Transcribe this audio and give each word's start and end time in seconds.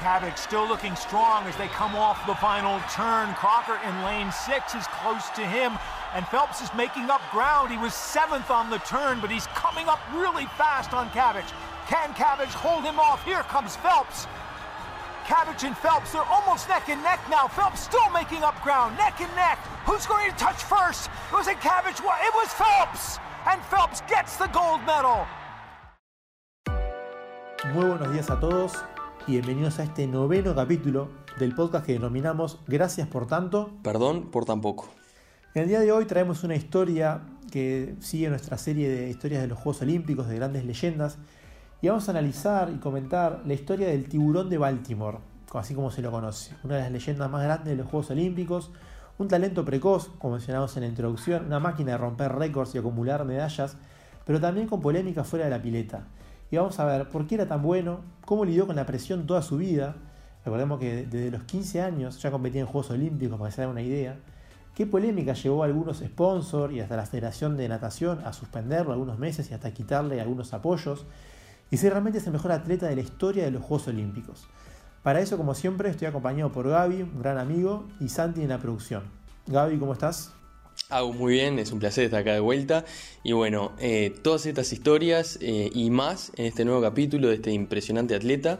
Cabbage 0.00 0.38
still 0.38 0.66
looking 0.66 0.96
strong 0.96 1.44
as 1.44 1.54
they 1.56 1.68
come 1.68 1.94
off 1.94 2.26
the 2.26 2.34
final 2.36 2.80
turn. 2.88 3.34
Crocker 3.34 3.78
in 3.86 4.02
lane 4.02 4.32
six 4.32 4.74
is 4.74 4.86
close 4.88 5.28
to 5.36 5.42
him, 5.42 5.76
and 6.14 6.26
Phelps 6.28 6.62
is 6.62 6.72
making 6.72 7.10
up 7.10 7.20
ground. 7.30 7.70
He 7.70 7.76
was 7.76 7.92
seventh 7.92 8.50
on 8.50 8.70
the 8.70 8.78
turn, 8.78 9.20
but 9.20 9.30
he's 9.30 9.46
coming 9.48 9.88
up 9.88 10.00
really 10.14 10.46
fast 10.56 10.94
on 10.94 11.10
Cabbage. 11.10 11.52
Can 11.86 12.14
Cabbage 12.14 12.48
hold 12.48 12.82
him 12.82 12.98
off? 12.98 13.22
Here 13.26 13.42
comes 13.52 13.76
Phelps. 13.76 14.26
Cabbage 15.26 15.64
and 15.64 15.76
Phelps, 15.76 16.12
they're 16.12 16.24
almost 16.32 16.66
neck 16.70 16.88
and 16.88 17.02
neck 17.02 17.20
now. 17.28 17.46
Phelps 17.46 17.80
still 17.80 18.08
making 18.08 18.42
up 18.42 18.58
ground, 18.62 18.96
neck 18.96 19.20
and 19.20 19.32
neck. 19.36 19.58
Who's 19.84 20.06
going 20.06 20.30
to 20.30 20.36
touch 20.38 20.62
first? 20.64 21.10
It 21.30 21.34
Was 21.34 21.46
it 21.46 21.60
Cabbage? 21.60 22.00
It 22.00 22.34
was 22.34 22.48
Phelps! 22.48 23.18
And 23.46 23.60
Phelps 23.64 24.00
gets 24.08 24.38
the 24.38 24.46
gold 24.48 24.80
medal. 24.86 25.26
Muy 27.74 27.84
buenos 27.84 28.08
días 28.08 28.30
a 28.30 28.40
todos 28.40 28.82
y 29.26 29.32
bienvenidos 29.32 29.78
a 29.78 29.84
este 29.84 30.06
noveno 30.06 30.54
capítulo 30.54 31.08
del 31.38 31.54
podcast 31.54 31.84
que 31.84 31.92
denominamos 31.92 32.58
Gracias 32.66 33.06
por 33.06 33.26
tanto. 33.26 33.70
Perdón 33.82 34.30
por 34.30 34.44
tan 34.44 34.60
poco. 34.60 34.88
En 35.54 35.62
el 35.62 35.68
día 35.68 35.80
de 35.80 35.92
hoy 35.92 36.06
traemos 36.06 36.42
una 36.42 36.56
historia 36.56 37.20
que 37.52 37.96
sigue 38.00 38.28
nuestra 38.28 38.56
serie 38.56 38.88
de 38.88 39.10
historias 39.10 39.42
de 39.42 39.48
los 39.48 39.58
Juegos 39.58 39.82
Olímpicos, 39.82 40.26
de 40.28 40.36
grandes 40.36 40.64
leyendas, 40.64 41.18
y 41.82 41.88
vamos 41.88 42.08
a 42.08 42.12
analizar 42.12 42.70
y 42.74 42.78
comentar 42.78 43.42
la 43.44 43.54
historia 43.54 43.88
del 43.88 44.08
tiburón 44.08 44.48
de 44.48 44.58
Baltimore, 44.58 45.18
así 45.54 45.74
como 45.74 45.90
se 45.90 46.02
lo 46.02 46.10
conoce, 46.10 46.54
una 46.64 46.76
de 46.76 46.82
las 46.82 46.92
leyendas 46.92 47.30
más 47.30 47.42
grandes 47.42 47.68
de 47.68 47.76
los 47.76 47.88
Juegos 47.88 48.10
Olímpicos, 48.10 48.70
un 49.18 49.28
talento 49.28 49.64
precoz, 49.64 50.10
como 50.18 50.34
mencionamos 50.34 50.76
en 50.76 50.84
la 50.84 50.88
introducción, 50.88 51.46
una 51.46 51.60
máquina 51.60 51.92
de 51.92 51.98
romper 51.98 52.32
récords 52.32 52.74
y 52.74 52.78
acumular 52.78 53.24
medallas, 53.24 53.76
pero 54.24 54.40
también 54.40 54.66
con 54.66 54.80
polémica 54.80 55.24
fuera 55.24 55.44
de 55.44 55.50
la 55.50 55.60
pileta 55.60 56.06
y 56.50 56.56
vamos 56.56 56.78
a 56.80 56.84
ver 56.84 57.08
por 57.08 57.26
qué 57.26 57.36
era 57.36 57.46
tan 57.46 57.62
bueno, 57.62 58.00
cómo 58.24 58.44
lidió 58.44 58.66
con 58.66 58.76
la 58.76 58.86
presión 58.86 59.26
toda 59.26 59.42
su 59.42 59.56
vida. 59.56 59.96
Recordemos 60.44 60.80
que 60.80 61.06
desde 61.06 61.30
los 61.30 61.42
15 61.44 61.80
años 61.82 62.20
ya 62.20 62.30
competía 62.30 62.60
en 62.60 62.66
Juegos 62.66 62.90
Olímpicos, 62.90 63.38
para 63.38 63.50
que 63.50 63.56
se 63.56 63.60
den 63.62 63.70
una 63.70 63.82
idea. 63.82 64.16
Qué 64.74 64.86
polémica 64.86 65.34
llevó 65.34 65.62
a 65.62 65.66
algunos 65.66 65.98
sponsors 65.98 66.72
y 66.72 66.80
hasta 66.80 66.96
la 66.96 67.06
Federación 67.06 67.56
de 67.56 67.68
Natación 67.68 68.20
a 68.24 68.32
suspenderlo 68.32 68.92
algunos 68.92 69.18
meses 69.18 69.50
y 69.50 69.54
hasta 69.54 69.72
quitarle 69.72 70.20
algunos 70.20 70.52
apoyos. 70.54 71.06
Y 71.70 71.76
si 71.76 71.88
realmente 71.88 72.18
es 72.18 72.26
el 72.26 72.32
mejor 72.32 72.52
atleta 72.52 72.88
de 72.88 72.96
la 72.96 73.02
historia 73.02 73.44
de 73.44 73.50
los 73.50 73.62
Juegos 73.62 73.88
Olímpicos. 73.88 74.48
Para 75.02 75.20
eso, 75.20 75.36
como 75.36 75.54
siempre, 75.54 75.88
estoy 75.88 76.08
acompañado 76.08 76.50
por 76.52 76.68
Gaby, 76.68 77.02
un 77.02 77.20
gran 77.20 77.38
amigo, 77.38 77.86
y 78.00 78.08
Santi 78.08 78.42
en 78.42 78.48
la 78.48 78.58
producción. 78.58 79.04
Gaby, 79.46 79.78
¿cómo 79.78 79.92
estás? 79.92 80.34
Hago 80.90 81.12
muy 81.12 81.34
bien, 81.34 81.60
es 81.60 81.70
un 81.70 81.78
placer 81.78 82.06
estar 82.06 82.22
acá 82.22 82.32
de 82.32 82.40
vuelta. 82.40 82.84
Y 83.22 83.30
bueno, 83.30 83.70
eh, 83.78 84.12
todas 84.22 84.44
estas 84.46 84.72
historias 84.72 85.38
eh, 85.40 85.70
y 85.72 85.88
más 85.88 86.32
en 86.34 86.46
este 86.46 86.64
nuevo 86.64 86.82
capítulo 86.82 87.28
de 87.28 87.36
este 87.36 87.52
impresionante 87.52 88.16
atleta. 88.16 88.58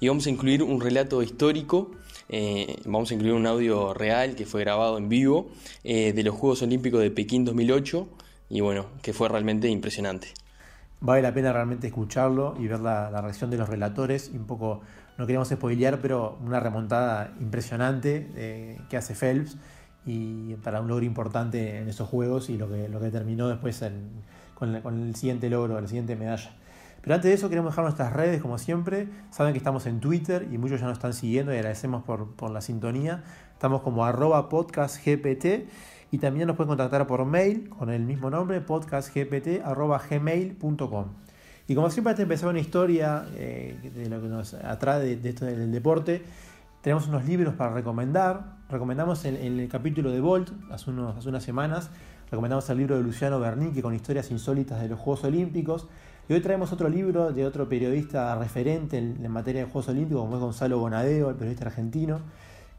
Y 0.00 0.08
vamos 0.08 0.26
a 0.26 0.30
incluir 0.30 0.64
un 0.64 0.80
relato 0.80 1.22
histórico, 1.22 1.92
eh, 2.28 2.80
vamos 2.84 3.12
a 3.12 3.14
incluir 3.14 3.34
un 3.34 3.46
audio 3.46 3.94
real 3.94 4.34
que 4.34 4.44
fue 4.44 4.62
grabado 4.62 4.98
en 4.98 5.08
vivo 5.08 5.50
de 5.84 6.20
los 6.24 6.34
Juegos 6.34 6.62
Olímpicos 6.62 7.00
de 7.00 7.12
Pekín 7.12 7.44
2008. 7.44 8.08
Y 8.50 8.60
bueno, 8.60 8.86
que 9.00 9.12
fue 9.12 9.28
realmente 9.28 9.68
impresionante. 9.68 10.28
Vale 11.00 11.22
la 11.22 11.32
pena 11.32 11.52
realmente 11.52 11.86
escucharlo 11.86 12.56
y 12.58 12.66
ver 12.66 12.80
la, 12.80 13.08
la 13.08 13.20
reacción 13.20 13.50
de 13.50 13.56
los 13.56 13.68
relatores. 13.68 14.32
Y 14.34 14.36
un 14.36 14.46
poco, 14.46 14.80
no 15.16 15.26
queremos 15.28 15.48
spoilear, 15.48 16.00
pero 16.00 16.38
una 16.44 16.58
remontada 16.58 17.34
impresionante 17.38 18.78
que 18.90 18.96
hace 18.96 19.14
Phelps 19.14 19.56
y 20.06 20.54
para 20.56 20.80
un 20.80 20.88
logro 20.88 21.04
importante 21.04 21.78
en 21.78 21.88
esos 21.88 22.08
juegos 22.08 22.50
y 22.50 22.56
lo 22.56 22.68
que, 22.68 22.88
lo 22.88 23.00
que 23.00 23.10
terminó 23.10 23.48
después 23.48 23.82
con, 24.54 24.74
el 24.74 25.14
siguiente 25.14 25.50
logro, 25.50 25.80
la 25.80 25.86
siguiente 25.86 26.16
medalla. 26.16 26.50
Pero 27.00 27.14
antes 27.14 27.28
de 27.28 27.34
eso 27.34 27.48
queremos 27.48 27.72
dejar 27.72 27.84
nuestras 27.84 28.12
redes 28.12 28.42
como 28.42 28.58
siempre. 28.58 29.08
Saben 29.30 29.52
que 29.52 29.58
estamos 29.58 29.86
en 29.86 30.00
Twitter 30.00 30.48
y 30.50 30.58
muchos 30.58 30.80
ya 30.80 30.86
nos 30.86 30.98
están 30.98 31.14
siguiendo 31.14 31.52
y 31.52 31.56
agradecemos 31.56 32.02
por, 32.02 32.32
por 32.32 32.50
la 32.50 32.60
sintonía. 32.60 33.22
Estamos 33.52 33.82
como 33.82 34.04
arroba 34.04 34.48
podcastgpt 34.48 35.68
y 36.10 36.18
también 36.18 36.46
nos 36.46 36.56
pueden 36.56 36.68
contactar 36.68 37.06
por 37.06 37.24
mail 37.24 37.68
con 37.68 37.90
el 37.90 38.02
mismo 38.02 38.30
nombre, 38.30 38.60
podcastgpt.gmail.com. 38.60 41.06
Y 41.70 41.74
como 41.74 41.90
siempre, 41.90 42.12
antes 42.12 42.18
de 42.18 42.22
empezar 42.22 42.48
una 42.48 42.60
historia 42.60 43.26
eh, 43.34 43.76
de 43.94 44.08
lo 44.08 44.22
que 44.22 44.28
nos 44.28 44.54
atrae 44.54 45.16
de, 45.16 45.28
esto 45.28 45.44
del 45.44 45.70
deporte, 45.70 46.22
tenemos 46.82 47.08
unos 47.08 47.24
libros 47.24 47.54
para 47.54 47.72
recomendar. 47.72 48.56
Recomendamos 48.68 49.24
en, 49.24 49.36
el 49.36 49.68
capítulo 49.68 50.10
de 50.10 50.20
Bolt, 50.20 50.50
hace, 50.70 50.90
hace 51.16 51.28
unas 51.28 51.42
semanas, 51.42 51.90
recomendamos 52.30 52.68
el 52.70 52.78
libro 52.78 52.96
de 52.96 53.02
Luciano 53.02 53.40
Bernique 53.40 53.82
con 53.82 53.94
historias 53.94 54.30
insólitas 54.30 54.80
de 54.80 54.88
los 54.88 54.98
Juegos 54.98 55.24
Olímpicos. 55.24 55.88
Y 56.28 56.34
hoy 56.34 56.40
traemos 56.40 56.72
otro 56.72 56.90
libro 56.90 57.32
de 57.32 57.46
otro 57.46 57.68
periodista 57.68 58.34
referente 58.36 58.98
en, 58.98 59.30
materia 59.30 59.62
de 59.62 59.70
Juegos 59.70 59.88
Olímpicos, 59.88 60.22
como 60.22 60.36
es 60.36 60.42
Gonzalo 60.42 60.78
Bonadeo, 60.78 61.30
el 61.30 61.36
periodista 61.36 61.64
argentino, 61.66 62.20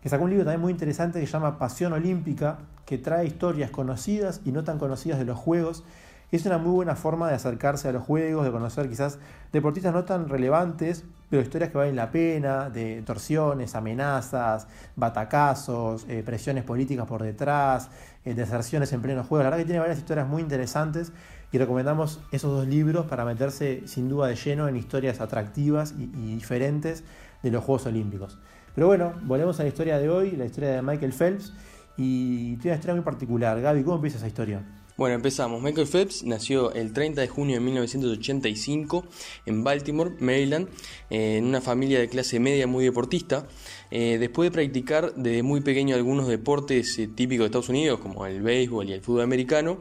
que 0.02 0.08
sacó 0.08 0.26
un 0.26 0.30
libro 0.30 0.46
también 0.46 0.62
muy 0.62 0.72
interesante 0.72 1.20
que 1.20 1.26
se 1.26 1.34
llama 1.34 1.58
Pasión 1.58 1.94
Olímpica, 1.94 2.60
que 2.86 3.00
trae 3.00 3.26
historias 3.26 3.72
conocidas 3.72 4.42
y 4.46 4.52
no 4.52 4.64
tan 4.64 4.78
conocidas 4.78 5.18
de 5.18 5.26
los 5.26 5.38
Juegos 5.38 5.84
es 6.32 6.46
una 6.46 6.58
muy 6.58 6.72
buena 6.72 6.96
forma 6.96 7.28
de 7.28 7.36
acercarse 7.36 7.88
a 7.88 7.92
los 7.92 8.04
juegos, 8.04 8.46
de 8.46 8.52
conocer 8.52 8.88
quizás 8.88 9.18
deportistas 9.52 9.94
no 9.94 10.04
tan 10.04 10.30
relevantes, 10.30 11.04
pero 11.30 11.42
historias 11.42 11.72
que 11.72 11.78
valen 11.78 11.96
la 11.96 12.12
pena, 12.12 12.70
de 12.70 13.02
torsiones, 13.02 13.76
amenazas, 13.76 14.68
batacazos, 14.96 16.06
eh, 16.08 16.22
presiones 16.24 16.64
políticas 16.64 17.08
por 17.08 17.24
detrás, 17.24 17.90
eh, 18.26 18.34
deserciones 18.34 18.94
en 18.94 19.02
pleno 19.02 19.24
juego. 19.24 19.44
La 19.44 19.50
verdad 19.50 19.60
que 19.60 19.66
tiene 19.66 19.80
varias 19.80 19.98
historias 19.98 20.28
muy 20.28 20.42
interesantes 20.42 21.12
y 21.52 21.58
recomendamos 21.58 22.20
esos 22.32 22.52
dos 22.52 22.68
libros 22.68 23.08
para 23.08 23.26
meterse 23.26 23.84
sin 23.88 24.08
duda 24.08 24.28
de 24.28 24.36
lleno 24.36 24.68
en 24.68 24.76
historias 24.76 25.22
atractivas 25.22 25.94
y, 25.98 26.06
diferentes 26.36 27.04
de 27.42 27.52
los 27.52 27.64
Juegos 27.64 27.88
Olímpicos. 27.88 28.38
Pero 28.76 28.88
bueno, 28.88 29.14
volvemos 29.24 29.60
a 29.60 29.64
la 29.64 29.70
historia 29.70 29.98
de 29.98 30.10
hoy, 30.10 30.32
la 30.32 30.46
historia 30.46 30.70
de 30.72 30.82
Michael 30.84 31.14
Phelps, 31.14 31.54
y 31.98 32.56
tiene 32.58 32.72
una 32.72 32.76
historia 32.76 32.96
muy 32.96 33.04
particular. 33.04 33.60
Gaby, 33.60 33.84
¿cómo 33.84 33.96
empieza 33.96 34.18
esa 34.18 34.28
historia? 34.28 34.62
Bueno, 35.00 35.16
empezamos. 35.16 35.62
Michael 35.62 35.88
Phelps 35.88 36.26
nació 36.26 36.74
el 36.74 36.92
30 36.92 37.22
de 37.22 37.30
junio 37.30 37.56
de 37.56 37.62
1985 37.62 39.06
en 39.46 39.64
Baltimore, 39.64 40.12
Maryland, 40.20 40.68
eh, 41.10 41.38
en 41.38 41.46
una 41.46 41.62
familia 41.62 42.02
de 42.02 42.10
clase 42.10 42.38
media 42.42 42.68
muy 42.68 42.84
deportista. 42.84 43.48
Eh, 43.92 44.18
después 44.20 44.48
de 44.48 44.52
practicar 44.52 45.14
desde 45.16 45.42
muy 45.42 45.62
pequeño 45.62 45.96
algunos 45.96 46.28
deportes 46.28 47.00
eh, 47.00 47.08
típicos 47.08 47.44
de 47.44 47.46
Estados 47.46 47.70
Unidos, 47.70 48.02
como 48.02 48.26
el 48.26 48.42
béisbol 48.42 48.90
y 48.90 48.92
el 48.92 49.02
fútbol 49.02 49.22
americano, 49.22 49.80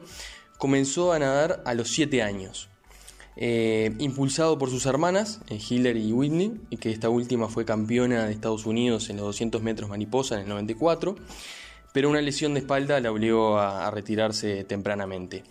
comenzó 0.57 1.13
a 1.13 1.19
nadar 1.19 1.65
a 1.67 1.75
los 1.75 1.89
7 1.89 2.23
años. 2.23 2.69
impulsado 3.99 4.57
por 4.57 4.71
sus 4.71 4.87
hermanas, 4.87 5.41
Hillary 5.51 6.11
y 6.11 6.13
Whitney, 6.13 6.61
que 6.79 6.93
esta 6.93 7.09
última 7.09 7.49
fue 7.49 7.65
campeona 7.65 8.25
de 8.27 8.33
Estados 8.33 8.67
Unidos 8.67 9.11
en 9.11 9.17
los 9.17 9.27
200 9.27 9.63
metros 9.63 9.91
mariposa 9.91 10.37
en 10.37 10.43
el 10.43 10.49
94, 10.49 11.17
pero 11.93 12.11
una 12.11 12.21
lesión 12.21 12.55
de 12.55 12.61
espalda 12.61 13.01
la 13.01 13.11
obligó 13.11 13.59
a, 13.59 13.91
retirarse 13.91 14.65
tempranamente. 14.65 15.45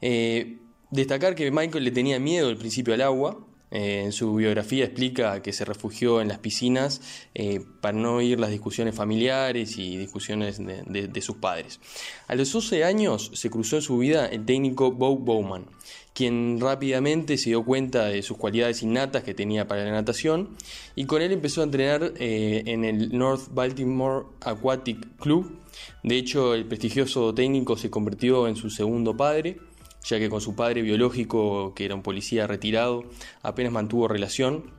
Eh, 0.00 0.58
destacar 0.90 1.34
que 1.34 1.50
Michael 1.50 1.84
le 1.84 1.90
tenía 1.90 2.18
miedo 2.18 2.48
al 2.48 2.56
principio 2.56 2.94
al 2.94 3.02
agua. 3.02 3.38
Eh, 3.70 4.02
en 4.04 4.12
su 4.12 4.34
biografía 4.34 4.84
explica 4.84 5.42
que 5.42 5.52
se 5.52 5.64
refugió 5.64 6.20
en 6.20 6.28
las 6.28 6.38
piscinas 6.38 7.00
eh, 7.34 7.60
para 7.80 7.98
no 7.98 8.16
oír 8.16 8.38
las 8.38 8.50
discusiones 8.50 8.94
familiares 8.94 9.78
y 9.78 9.96
discusiones 9.96 10.58
de, 10.58 11.20
sus 11.22 11.36
padres. 11.38 11.80
A 12.28 12.36
los 12.36 12.52
12 12.52 12.84
años 12.84 13.32
se 13.34 13.50
cruzó 13.50 13.76
en 13.76 13.82
su 13.82 13.98
vida 13.98 14.26
el 14.26 14.44
técnico 14.44 14.92
Bo 14.92 15.16
Bowman, 15.16 15.66
quien 16.12 16.60
rápidamente 16.60 17.36
se 17.36 17.50
dio 17.50 17.64
cuenta 17.64 18.04
de 18.04 18.22
sus 18.22 18.36
cualidades 18.36 18.82
innatas 18.82 19.24
que 19.24 19.34
tenía 19.34 19.66
para 19.66 19.84
la 19.84 19.90
natación 19.90 20.50
y 20.94 21.06
con 21.06 21.20
él 21.20 21.32
empezó 21.32 21.62
a 21.62 21.64
entrenar 21.64 22.12
en 22.20 22.84
el 22.84 23.16
North 23.16 23.48
Baltimore 23.52 24.26
Aquatic 24.42 25.16
Club 25.16 25.63
de 26.02 26.16
hecho, 26.16 26.54
el 26.54 26.66
prestigioso 26.66 27.34
técnico 27.34 27.76
se 27.76 27.90
convirtió 27.90 28.46
en 28.46 28.56
su 28.56 28.70
segundo 28.70 29.16
padre, 29.16 29.58
ya 30.04 30.18
que 30.18 30.28
con 30.28 30.40
su 30.40 30.54
padre 30.54 30.82
biológico, 30.82 31.74
que 31.74 31.84
era 31.86 31.94
un 31.94 32.02
policía 32.02 32.46
retirado, 32.46 33.04
apenas 33.42 33.72
mantuvo 33.72 34.06
relación, 34.06 34.70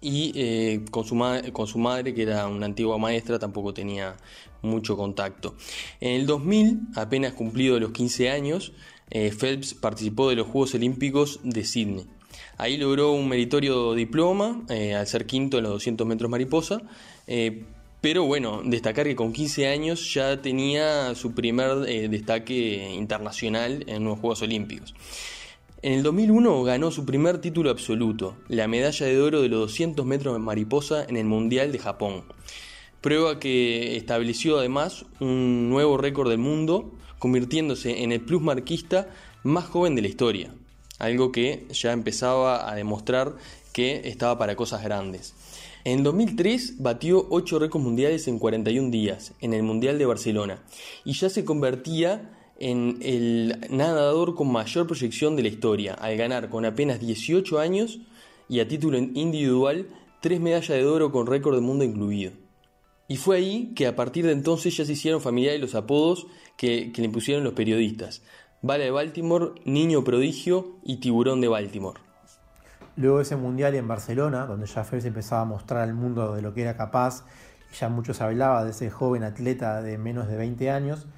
y 0.00 0.32
eh, 0.36 0.84
con, 0.90 1.04
su 1.04 1.16
con, 1.52 1.66
su 1.66 1.78
madre, 1.78 2.14
que 2.14 2.22
era 2.22 2.46
una 2.46 2.66
antigua 2.66 2.98
maestra, 2.98 3.38
tampoco 3.38 3.72
tenía 3.72 4.16
mucho 4.62 4.96
contacto. 4.96 5.56
En 6.00 6.20
el 6.20 6.26
2000, 6.26 6.80
apenas 6.94 7.32
cumplido 7.32 7.80
los 7.80 7.92
15 7.92 8.30
años, 8.30 8.72
eh, 9.10 9.32
Phelps 9.32 9.74
participó 9.74 10.28
de 10.28 10.36
los 10.36 10.46
Juegos 10.46 10.74
Olímpicos 10.74 11.40
de 11.42 11.64
Sydney. 11.64 12.06
Ahí 12.58 12.76
logró 12.76 13.12
un 13.12 13.28
meritorio 13.28 13.94
diploma 13.94 14.62
eh, 14.68 14.94
al 14.94 15.06
ser 15.06 15.26
quinto 15.26 15.58
en 15.58 15.64
los 15.64 15.72
200 15.72 16.06
metros 16.06 16.30
mariposa, 16.30 16.82
pero 18.04 18.26
bueno, 18.26 18.60
destacar 18.62 19.06
que 19.06 19.16
con 19.16 19.32
15 19.32 19.66
años 19.66 20.12
ya 20.12 20.42
tenía 20.42 21.14
su 21.14 21.32
primer 21.32 21.88
eh, 21.88 22.08
destaque 22.10 22.90
internacional 22.92 23.82
en 23.86 24.04
los 24.04 24.18
Juegos 24.18 24.42
Olímpicos. 24.42 24.94
En 25.80 25.94
el 25.94 26.02
2001 26.02 26.64
ganó 26.64 26.90
su 26.90 27.06
primer 27.06 27.40
título 27.40 27.70
absoluto, 27.70 28.36
la 28.48 28.68
medalla 28.68 29.06
de 29.06 29.18
oro 29.18 29.40
de 29.40 29.48
los 29.48 29.60
200 29.60 30.04
metros 30.04 30.34
de 30.34 30.38
mariposa 30.38 31.06
en 31.08 31.16
el 31.16 31.24
Mundial 31.24 31.72
de 31.72 31.78
Japón. 31.78 32.24
Prueba 33.00 33.40
que 33.40 33.96
estableció 33.96 34.58
además 34.58 35.06
un 35.20 35.70
nuevo 35.70 35.96
récord 35.96 36.28
del 36.28 36.36
mundo, 36.36 36.92
convirtiéndose 37.18 38.02
en 38.02 38.12
el 38.12 38.20
plus 38.20 38.42
marquista 38.42 39.08
más 39.44 39.64
joven 39.64 39.94
de 39.94 40.02
la 40.02 40.08
historia, 40.08 40.54
algo 40.98 41.32
que 41.32 41.66
ya 41.70 41.92
empezaba 41.92 42.70
a 42.70 42.74
demostrar 42.74 43.34
que 43.72 44.02
estaba 44.04 44.36
para 44.36 44.56
cosas 44.56 44.84
grandes. 44.84 45.32
En 45.86 46.02
2003 46.02 46.76
batió 46.78 47.26
8 47.28 47.58
récords 47.58 47.84
mundiales 47.84 48.26
en 48.26 48.38
41 48.38 48.90
días 48.90 49.34
en 49.42 49.52
el 49.52 49.62
Mundial 49.62 49.98
de 49.98 50.06
Barcelona 50.06 50.64
y 51.04 51.12
ya 51.12 51.28
se 51.28 51.44
convertía 51.44 52.32
en 52.58 52.98
el 53.02 53.58
nadador 53.68 54.34
con 54.34 54.50
mayor 54.50 54.86
proyección 54.86 55.36
de 55.36 55.42
la 55.42 55.48
historia, 55.48 55.92
al 55.92 56.16
ganar 56.16 56.48
con 56.48 56.64
apenas 56.64 57.00
18 57.00 57.58
años 57.58 58.00
y 58.48 58.60
a 58.60 58.68
título 58.68 58.96
individual 58.96 59.88
3 60.22 60.40
medallas 60.40 60.68
de 60.68 60.86
oro 60.86 61.12
con 61.12 61.26
récord 61.26 61.54
del 61.54 61.64
mundo 61.64 61.84
incluido. 61.84 62.32
Y 63.06 63.18
fue 63.18 63.36
ahí 63.36 63.72
que 63.76 63.86
a 63.86 63.94
partir 63.94 64.24
de 64.24 64.32
entonces 64.32 64.74
ya 64.74 64.86
se 64.86 64.92
hicieron 64.92 65.20
familiares 65.20 65.60
los 65.60 65.74
apodos 65.74 66.26
que, 66.56 66.90
le 66.96 67.04
impusieron 67.04 67.44
los 67.44 67.52
periodistas. 67.52 68.22
Bala 68.62 68.84
de 68.84 68.90
Baltimore, 68.90 69.52
Niño 69.66 70.02
Prodigio 70.02 70.78
y 70.82 70.96
Tiburón 70.96 71.42
de 71.42 71.48
Baltimore. 71.48 72.00
Luego 72.96 73.20
ese 73.20 73.34
mundial 73.34 73.74
en 73.74 73.88
Barcelona, 73.88 74.46
donde 74.46 74.66
ya 74.66 74.84
Phelps 74.84 75.04
empezaba 75.04 75.42
a 75.42 75.46
mostrar 75.46 75.82
al 75.82 75.94
mundo 75.94 76.34
de 76.34 76.42
lo 76.42 76.54
que 76.54 76.62
era 76.62 76.76
capaz, 76.76 77.24
y 77.72 77.74
ya 77.74 77.88
muchos 77.88 78.20
hablaba 78.20 78.64
de 78.64 78.70
ese 78.70 78.88
joven 78.88 79.24
atleta 79.24 79.82
de 79.82 79.98
menos 79.98 80.28
de 80.28 80.36
20 80.36 80.70
años, 80.70 81.08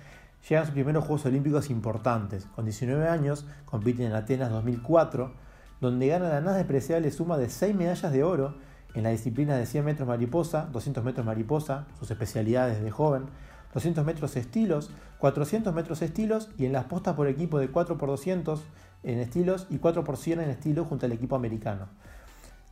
llegan 0.48 0.64
sus 0.64 0.72
primeros 0.72 1.04
Juegos 1.04 1.26
Olímpicos 1.26 1.68
importantes. 1.68 2.46
Con 2.54 2.64
19 2.64 3.06
años 3.08 3.46
compiten 3.66 4.06
en 4.06 4.14
Atenas 4.14 4.50
2004, 4.50 5.34
donde 5.82 6.06
gana 6.06 6.30
la 6.30 6.40
nada 6.40 6.56
despreciable 6.56 7.10
suma 7.10 7.36
de 7.36 7.50
6 7.50 7.74
medallas 7.74 8.10
de 8.10 8.24
oro 8.24 8.54
en 8.94 9.02
la 9.02 9.10
disciplina 9.10 9.56
de 9.56 9.66
100 9.66 9.84
metros 9.84 10.08
mariposa, 10.08 10.68
200 10.72 11.04
metros 11.04 11.26
mariposa, 11.26 11.86
sus 11.98 12.10
especialidades 12.10 12.82
de 12.82 12.90
joven, 12.90 13.26
200 13.74 14.06
metros 14.06 14.34
estilos, 14.36 14.90
400 15.18 15.74
metros 15.74 16.00
estilos 16.00 16.48
y 16.56 16.64
en 16.64 16.72
las 16.72 16.84
postas 16.84 17.14
por 17.16 17.26
equipo 17.26 17.58
de 17.58 17.70
4x200 17.70 18.60
en 19.02 19.18
estilos 19.18 19.66
y 19.70 19.78
4 19.78 20.04
por 20.04 20.16
100 20.16 20.40
en 20.40 20.50
estilos 20.50 20.86
junto 20.86 21.06
al 21.06 21.12
equipo 21.12 21.36
americano. 21.36 21.88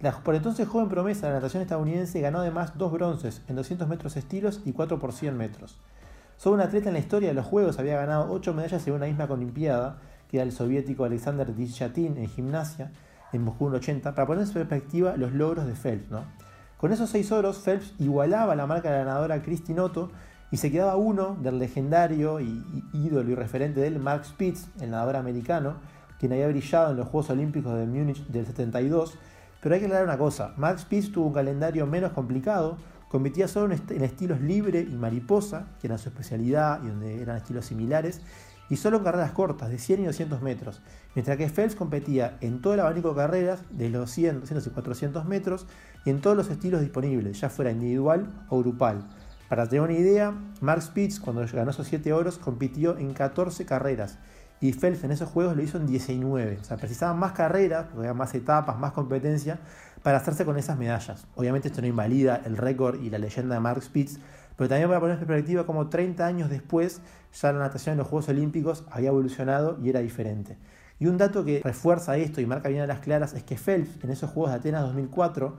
La 0.01 0.13
por 0.13 0.35
entonces 0.35 0.69
joven 0.69 0.89
promesa 0.89 1.27
de 1.27 1.33
la 1.33 1.39
natación 1.39 1.63
estadounidense 1.63 2.21
ganó 2.21 2.41
además 2.41 2.77
dos 2.77 2.93
bronces 2.93 3.43
en 3.49 3.57
200 3.57 3.89
metros 3.89 4.17
estilos 4.17 4.61
y 4.65 4.73
4 4.73 4.99
por 4.99 5.13
100 5.13 5.37
metros. 5.37 5.79
Solo 6.37 6.57
un 6.57 6.63
atleta 6.63 6.89
en 6.89 6.95
la 6.95 7.01
historia 7.01 7.29
de 7.29 7.35
los 7.35 7.47
Juegos 7.47 7.79
había 7.79 7.97
ganado 7.97 8.33
8 8.33 8.55
medallas 8.55 8.87
en 8.87 8.95
una 8.95 9.07
misma 9.07 9.25
Olimpiada, 9.25 9.99
que 10.29 10.39
era 10.39 10.45
el 10.45 10.53
soviético 10.53 11.05
Alexander 11.05 11.55
Dishatin 11.55 12.19
en 12.19 12.29
gimnasia, 12.29 12.91
en 13.33 13.43
Moscú 13.43 13.69
en 13.69 13.75
80, 13.75 14.15
para 14.15 14.27
poner 14.27 14.45
en 14.45 14.53
perspectiva 14.53 15.17
los 15.17 15.33
logros 15.33 15.67
de 15.67 15.75
Phelps. 15.75 16.09
Con 16.77 16.93
esos 16.93 17.11
6 17.11 17.33
oros, 17.33 17.59
Phelps 17.59 17.95
igualaba 17.99 18.57
la 18.57 18.67
marca 18.67 18.91
de 18.91 18.99
la 18.99 19.05
ganadora 19.05 19.43
Christine 19.43 19.81
Otto 19.81 20.11
y 20.51 20.57
se 20.57 20.71
quedaba 20.71 20.97
uno 20.97 21.37
del 21.41 21.59
legendario 21.59 22.41
y, 22.41 22.63
ídolo 22.93 23.31
y 23.31 23.35
referente 23.35 23.81
de 23.81 23.87
él, 23.87 23.99
Mark 23.99 24.25
Spitz, 24.25 24.69
el 24.81 24.91
nadador 24.91 25.17
americano, 25.17 25.77
quien 26.25 26.33
había 26.33 26.49
brillado 26.49 26.93
en 26.93 26.97
los 26.97 27.09
Juegos 27.09 27.29
Olímpicos 27.29 27.77
de 27.77 27.85
Múnich 27.85 28.27
del 28.29 28.47
72. 28.47 29.19
Pero 29.61 29.75
hay 29.75 29.81
que 29.83 29.85
aclarar 29.85 30.07
una 30.07 30.17
cosa, 30.17 30.55
Mark 30.57 30.79
Spitz 30.79 31.13
tuvo 31.13 31.27
un 31.27 31.35
calendario 31.35 31.87
menos 31.87 32.13
complicado, 32.13 32.79
competía 33.11 33.47
solo 33.47 33.75
en 33.75 34.03
estilos 34.03 34.41
libre 34.41 34.81
y 34.81 34.95
mariposa, 34.95 35.67
que 35.79 35.87
era 35.87 35.99
su 35.99 36.09
especialidad 36.09 36.83
y 36.83 36.87
donde 36.87 37.21
eran 37.21 37.37
estilos 37.37 37.67
similares, 37.67 38.23
y 38.71 38.77
solo 38.77 38.97
en 38.97 39.05
carreras 39.05 39.33
cortas, 39.33 39.69
de 39.69 39.77
100 39.77 40.01
y 40.01 40.05
200 40.07 40.41
metros, 40.41 40.81
mientras 41.15 41.37
que 41.37 41.51
Phelps 41.51 41.75
competía 41.75 42.39
en 42.41 42.63
todo 42.63 42.73
el 42.73 42.81
abanico 42.81 43.11
de 43.11 43.17
carreras, 43.17 43.61
de 43.69 43.91
los 43.91 44.11
100, 44.11 44.41
200 44.41 44.67
y 44.67 44.71
400 44.71 45.27
metros, 45.27 45.67
y 46.07 46.11
en 46.11 46.23
todos 46.23 46.39
los 46.39 46.49
estilos 46.49 46.81
disponibles, 46.81 47.39
ya 47.39 47.51
fuera 47.51 47.71
individual 47.71 48.47
o 48.49 48.61
grupal. 48.61 49.05
Para 49.51 49.67
tener 49.67 49.83
una 49.83 49.93
idea, 49.93 50.33
Mark 50.63 50.81
Spitz, 50.81 51.21
cuando 51.21 51.45
ganó 51.53 51.71
esos 51.71 51.87
7 51.87 52.15
oros, 52.15 52.39
compitió 52.39 52.97
en 52.97 53.13
14 53.13 53.67
carreras, 53.67 54.19
y 54.61 54.73
Phelps 54.73 55.05
en 55.05 55.11
esos 55.11 55.29
juegos 55.29 55.57
lo 55.57 55.63
hizo 55.63 55.79
en 55.79 55.87
19. 55.87 56.59
O 56.61 56.65
sea, 56.65 56.77
precisaban 56.77 57.19
más 57.19 57.33
carreras, 57.33 57.87
más 58.15 58.35
etapas, 58.35 58.79
más 58.79 58.93
competencia, 58.93 59.59
para 60.03 60.19
hacerse 60.19 60.45
con 60.45 60.59
esas 60.59 60.79
medallas. 60.79 61.27
Obviamente 61.35 61.69
esto 61.69 61.81
no 61.81 61.87
invalida 61.87 62.43
el 62.45 62.57
récord 62.57 63.03
y 63.03 63.11
la 63.11 63.19
leyenda 63.19 63.55
de 63.55 63.61
Mark 63.61 63.83
Spitz, 63.83 64.19
pero 64.57 64.69
también 64.69 64.89
voy 64.89 64.97
a 64.97 65.01
poner 65.01 65.19
en 65.19 65.27
perspectiva 65.27 65.67
como 65.67 65.89
30 65.89 66.27
años 66.27 66.51
después 66.51 67.01
ya 67.41 67.53
la 67.53 67.59
natación 67.59 67.95
en 67.95 67.99
los 67.99 68.07
Juegos 68.09 68.29
Olímpicos 68.29 68.85
había 68.91 69.09
evolucionado 69.09 69.79
y 69.83 69.91
era 69.91 70.01
diferente. 70.01 70.57
Y 71.01 71.07
un 71.07 71.19
dato 71.19 71.45
que 71.45 71.61
refuerza 71.65 72.17
esto 72.17 72.41
y 72.41 72.47
marca 72.47 72.69
bien 72.69 72.83
a 72.83 72.87
las 72.87 73.01
claras 73.01 73.35
es 73.35 73.43
que 73.43 73.57
Phelps 73.57 74.03
en 74.05 74.11
esos 74.11 74.31
Juegos 74.31 74.53
de 74.53 74.59
Atenas 74.59 74.83
2004 74.83 75.57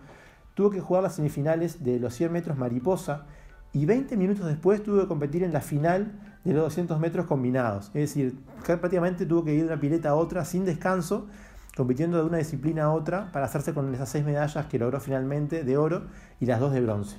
tuvo 0.54 0.70
que 0.70 0.80
jugar 0.80 1.04
las 1.04 1.16
semifinales 1.16 1.84
de 1.84 2.00
los 2.00 2.14
100 2.14 2.32
metros 2.32 2.58
mariposa 2.58 3.26
y 3.74 3.86
20 3.86 4.16
minutos 4.16 4.46
después 4.46 4.82
tuvo 4.82 5.02
que 5.02 5.08
competir 5.08 5.44
en 5.44 5.52
la 5.52 5.60
final 5.60 6.35
de 6.50 6.56
los 6.56 6.64
200 6.64 7.00
metros 7.00 7.26
combinados. 7.26 7.88
Es 7.88 8.14
decir, 8.14 8.36
prácticamente 8.66 9.26
tuvo 9.26 9.44
que 9.44 9.54
ir 9.54 9.62
de 9.62 9.68
una 9.68 9.80
pileta 9.80 10.10
a 10.10 10.16
otra 10.16 10.46
sin 10.46 10.66
descanso 10.66 11.28
compitiendo 11.76 12.18
de 12.18 12.24
una 12.24 12.38
disciplina 12.38 12.86
a 12.86 12.94
otra 12.94 13.32
para 13.32 13.46
hacerse 13.46 13.74
con 13.74 13.94
esas 13.94 14.10
seis 14.10 14.24
medallas 14.24 14.66
que 14.68 14.80
logró 14.80 15.00
finalmente 15.00 15.64
de 15.64 15.78
oro 15.78 16.08
y 16.40 16.46
las 16.46 16.60
dos 16.60 16.74
de 16.74 16.82
bronce. 16.82 17.18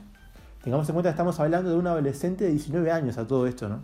Tengamos 0.64 0.88
en 0.88 0.94
cuenta 0.94 1.10
que 1.10 1.12
estamos 1.12 1.38
hablando 1.38 1.70
de 1.70 1.76
un 1.76 1.86
adolescente 1.86 2.44
de 2.44 2.50
19 2.50 2.90
años 2.90 3.18
a 3.18 3.26
todo 3.26 3.46
esto, 3.46 3.68
¿no? 3.68 3.82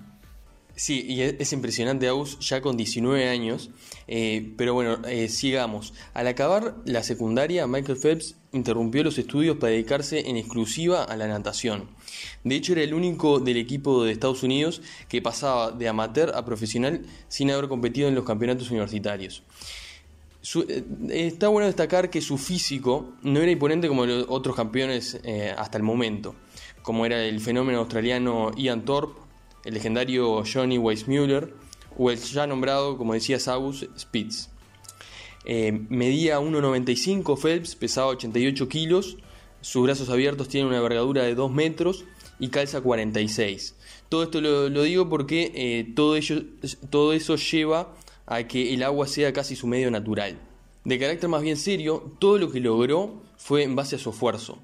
Sí, 0.75 1.05
y 1.07 1.21
es 1.21 1.53
impresionante, 1.53 2.09
Aus, 2.09 2.39
ya 2.41 2.63
con 2.63 2.79
19 2.79 3.29
años. 3.29 3.71
Eh, 4.09 4.55
pero 4.57 4.73
bueno, 4.73 4.97
eh, 5.07 5.29
sigamos. 5.29 5.93
Al 6.15 6.27
acabar 6.27 6.77
la 6.87 7.03
secundaria, 7.03 7.67
Michael 7.67 7.99
Phelps 7.99 8.37
interrumpió 8.53 9.03
los 9.03 9.19
estudios 9.19 9.57
para 9.57 9.73
dedicarse 9.73 10.29
en 10.29 10.37
exclusiva 10.37 11.05
a 11.05 11.17
la 11.17 11.27
natación. 11.27 11.89
De 12.45 12.55
hecho, 12.55 12.73
era 12.73 12.83
el 12.83 12.95
único 12.95 13.41
del 13.41 13.57
equipo 13.57 14.05
de 14.05 14.13
Estados 14.13 14.43
Unidos 14.43 14.83
que 15.09 15.23
pasaba 15.23 15.73
de 15.73 15.89
amateur 15.89 16.33
a 16.35 16.45
profesional 16.45 17.03
sin 17.29 17.51
haber 17.51 17.69
competido 17.69 18.09
en 18.09 18.15
los 18.15 18.25
campeonatos 18.25 18.71
universitarios. 18.71 19.43
Eh, 20.69 20.85
está 21.11 21.49
bueno 21.49 21.67
destacar 21.67 22.11
que 22.11 22.21
su 22.21 22.37
físico 22.37 23.13
no 23.23 23.41
era 23.41 23.51
imponente 23.51 23.89
como 23.89 24.07
los 24.07 24.27
otros 24.29 24.57
campeones 24.57 25.21
eh, 25.23 25.55
hasta 25.57 25.79
el 25.79 25.85
momento, 25.85 26.35
como 26.83 27.07
era 27.07 27.25
el 27.25 27.41
fenómeno 27.41 27.79
australiano 27.79 28.51
Ian 28.57 28.85
Thorpe, 28.85 29.21
el 29.65 29.75
legendario 29.75 30.43
Johnny 30.45 30.79
Weissmuller 30.79 31.55
o 31.97 32.11
el 32.11 32.19
ya 32.19 32.47
nombrado, 32.47 32.99
como 32.99 33.15
decía 33.15 33.39
Sagus, 33.39 33.87
Spitz. 33.97 34.52
Eh, 35.45 35.73
medía 35.89 36.41
1,95 36.41 37.39
Phelps, 37.39 37.75
pesaba 37.75 38.09
88 38.09 38.69
kilos, 38.69 39.17
sus 39.61 39.83
brazos 39.83 40.09
abiertos 40.09 40.49
tienen 40.49 40.69
una 40.69 40.79
envergadura 40.79 41.23
de 41.23 41.35
2 41.35 41.51
metros 41.53 42.05
y 42.39 42.49
calza 42.49 42.81
46. 42.81 43.77
Todo 44.09 44.25
esto 44.25 44.41
lo, 44.41 44.83
digo 44.83 45.09
porque 45.09 45.93
todo, 45.95 46.17
ello, 46.17 46.43
todo 46.91 47.13
eso 47.13 47.37
lleva 47.37 47.95
a 48.27 48.47
que 48.47 48.75
el 48.75 48.83
agua 48.83 49.07
sea 49.07 49.33
casi 49.33 49.57
su 49.57 49.67
medio 49.67 49.91
natural. 49.91 50.39
De 50.85 50.99
carácter 50.99 51.29
más 51.29 51.43
bien 51.43 51.57
serio, 51.57 52.13
todo 52.19 52.39
lo 52.39 52.51
que 52.51 52.61
logró 52.61 53.23
fue 53.37 53.63
en 53.63 53.77
base 53.77 53.97
a 53.97 53.99
su 53.99 54.11
esfuerzo. 54.11 54.59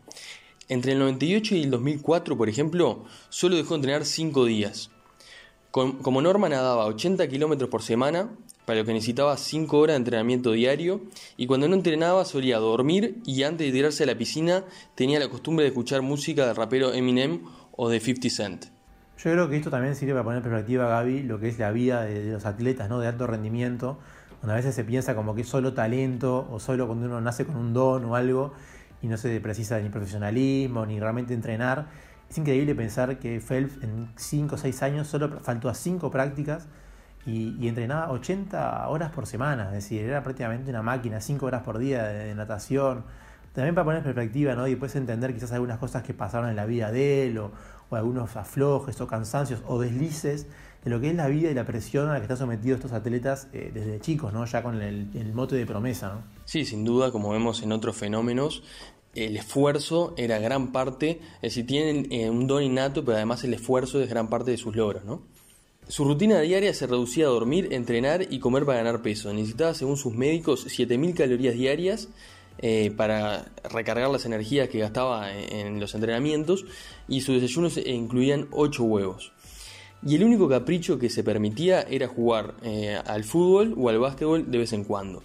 Entre 0.69 0.93
el 0.93 0.99
98 0.99 1.55
y 1.55 1.63
el 1.63 1.71
2004, 1.71 2.37
por 2.37 2.49
ejemplo, 2.49 3.05
solo 3.29 3.57
dejó 3.57 3.71
de 3.71 3.77
entrenar 3.77 4.05
5 4.05 4.45
días. 4.45 4.91
como 5.71 6.21
norma 6.21 6.49
nadaba 6.49 6.87
80 6.87 7.29
kilómetros 7.29 7.71
por 7.71 7.83
semana, 7.83 8.31
para 8.69 8.81
lo 8.81 8.85
que 8.85 8.93
necesitaba 8.93 9.35
5 9.35 9.79
horas 9.79 9.95
de 9.95 9.97
entrenamiento 9.97 10.53
diario, 10.53 11.01
y 11.39 11.47
cuando 11.47 11.71
no 11.71 11.75
entrenaba 11.75 12.27
solía 12.27 12.59
dormir 12.59 13.17
y 13.25 13.43
antes 13.45 13.67
de 13.67 13.73
tirarse 13.73 14.03
a 14.03 14.07
la 14.07 14.19
piscina 14.19 14.63
tenía 14.95 15.19
la 15.19 15.31
costumbre 15.31 15.63
de 15.63 15.69
escuchar 15.69 16.03
música 16.03 16.47
del 16.47 16.55
rapero 16.55 16.93
Eminem 16.93 17.45
o 17.73 17.89
de 17.89 17.99
50 17.99 18.29
Cent. 18.29 18.67
Yo 19.17 19.33
creo 19.33 19.49
que 19.49 19.57
esto 19.57 19.71
también 19.71 19.97
sirve 19.97 20.13
para 20.13 20.25
poner 20.25 20.37
en 20.37 20.43
perspectiva, 20.43 20.87
Gaby, 20.87 21.23
lo 21.23 21.41
que 21.41 21.49
es 21.49 21.59
la 21.59 21.71
vida 21.71 22.03
de, 22.03 22.31
los 22.31 22.45
atletas 22.45 22.91
¿no? 22.91 23.01
de 23.01 23.09
alto 23.09 23.27
rendimiento, 23.27 23.99
donde 24.43 24.53
a 24.53 24.57
veces 24.57 24.75
se 24.75 24.85
piensa 24.85 25.15
como 25.17 25.35
que 25.35 25.41
es 25.41 25.49
solo 25.49 25.73
talento 25.73 26.47
o 26.53 26.61
solo 26.61 26.87
cuando 26.87 27.07
uno 27.07 27.23
nace 27.23 27.47
con 27.47 27.57
un 27.57 27.73
don 27.73 28.05
o 28.05 28.17
algo 28.17 28.53
y 29.01 29.07
no 29.07 29.17
se 29.17 29.41
precisa 29.41 29.81
ni 29.81 29.89
profesionalismo 29.89 30.85
ni 30.85 31.01
realmente 31.01 31.33
entrenar. 31.33 31.87
Es 32.29 32.37
increíble 32.37 32.75
pensar 32.75 33.19
que 33.19 33.41
Phelps 33.41 33.83
en 33.83 34.11
5 34.15 34.57
o 34.57 34.59
6 34.59 34.83
años 34.83 35.07
solo 35.07 35.41
faltó 35.41 35.71
a 35.71 35.75
5 35.75 36.11
prácticas 36.11 36.69
y, 37.29 37.69
entrenaba 37.69 38.11
80 38.11 38.89
horas 38.89 39.11
por 39.11 39.27
semana, 39.27 39.67
es 39.67 39.73
decir, 39.73 40.03
era 40.03 40.23
prácticamente 40.23 40.71
una 40.71 40.83
máquina, 40.83 41.21
5 41.21 41.45
horas 41.45 41.63
por 41.63 41.79
día 41.79 42.05
de, 42.05 42.35
natación. 42.35 43.05
También 43.53 43.75
para 43.75 43.85
poner 43.85 44.03
perspectiva 44.03 44.55
¿no? 44.55 44.67
y 44.67 44.71
después 44.71 44.95
entender 44.95 45.35
quizás 45.35 45.53
algunas 45.53 45.79
cosas 45.79 46.03
que 46.03 46.15
pasaron 46.15 46.49
en 46.49 46.57
la 46.57 46.65
vida 46.65 46.93
de 46.93 47.27
él 47.27 47.39
o, 47.39 47.51
o 47.91 47.97
algunos 47.97 48.37
aflojes 48.37 49.01
o 49.01 49.07
cansancios 49.07 49.63
o 49.67 49.81
deslices 49.81 50.47
de 50.85 50.91
lo 50.91 51.01
que 51.01 51.11
es 51.11 51.17
la 51.17 51.27
vida 51.29 51.51
y 51.51 51.55
la 51.55 51.65
presión 51.65 52.09
a 52.09 52.13
la 52.13 52.19
que 52.19 52.25
están 52.25 52.37
sometidos 52.37 52.77
estos 52.77 52.93
atletas 52.93 53.49
eh, 53.53 53.71
desde 53.75 54.01
chicos, 54.01 54.33
¿no? 54.33 54.45
ya 54.45 54.63
con 54.63 54.81
el, 54.81 55.33
mote 55.35 55.57
de 55.57 55.67
promesa. 55.67 56.15
¿no? 56.15 56.23
Sí, 56.45 56.65
sin 56.65 56.85
duda, 56.85 57.11
como 57.11 57.31
vemos 57.31 57.63
en 57.63 57.73
otros 57.73 57.97
fenómenos, 57.97 58.63
el 59.15 59.37
esfuerzo 59.37 60.15
era 60.17 60.39
gran 60.39 60.71
parte, 60.71 61.21
es 61.37 61.55
decir, 61.55 61.67
tienen 61.67 62.07
eh, 62.13 62.31
un 62.31 62.47
don 62.47 62.63
innato, 62.63 63.05
pero 63.05 63.17
además 63.17 63.43
el 63.45 63.55
esfuerzo 63.55 64.01
es 64.01 64.09
gran 64.09 64.29
parte 64.29 64.51
de 64.53 64.57
sus 64.57 64.77
logros. 64.77 65.05
¿no? 65.05 65.23
Su 65.89 66.05
rutina 66.05 66.39
diaria 66.43 66.75
se 66.75 66.87
reducía 66.87 67.25
a 67.25 67.31
dormir, 67.31 67.69
entrenar 67.71 68.27
y 68.29 68.41
comer 68.41 68.67
para 68.67 68.83
ganar 68.83 69.01
peso. 69.01 69.33
Necesitaba, 69.33 69.73
según 69.73 69.97
sus 69.97 70.13
médicos, 70.13 70.67
7.000 70.67 71.15
calorías 71.15 71.55
diarias 71.55 72.09
eh, 72.59 72.93
para 72.95 73.47
recargar 73.71 74.11
las 74.11 74.27
energías 74.27 74.69
que 74.69 74.81
gastaba 74.81 75.33
en 75.33 75.81
los 75.81 75.95
entrenamientos 75.95 76.67
y 77.09 77.23
sus 77.23 77.41
desayunos 77.41 77.79
incluían 77.79 78.49
8 78.51 78.85
huevos. 78.85 79.33
Y 80.07 80.17
el 80.17 80.25
único 80.25 80.47
capricho 80.47 80.99
que 80.99 81.09
se 81.09 81.25
permitía 81.25 81.81
era 81.81 82.07
jugar 82.07 82.55
eh, 82.63 83.01
al 83.07 83.25
fútbol 83.25 83.75
o 83.79 83.89
al 83.89 83.99
básquetbol 83.99 84.51
de 84.51 84.59
vez 84.59 84.75
en 84.75 84.85
cuando. 84.85 85.23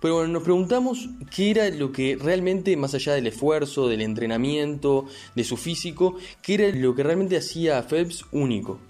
Pero 0.00 0.16
bueno, 0.16 0.32
nos 0.32 0.42
preguntamos 0.42 1.08
qué 1.32 1.52
era 1.52 1.70
lo 1.70 1.92
que 1.92 2.18
realmente, 2.20 2.76
más 2.76 2.94
allá 2.94 3.14
del 3.14 3.28
esfuerzo, 3.28 3.86
del 3.86 4.00
entrenamiento, 4.00 5.06
de 5.36 5.44
su 5.44 5.56
físico, 5.56 6.16
qué 6.42 6.54
era 6.54 6.76
lo 6.76 6.96
que 6.96 7.04
realmente 7.04 7.36
hacía 7.36 7.78
a 7.78 7.82
Phelps 7.82 8.24
único. 8.32 8.80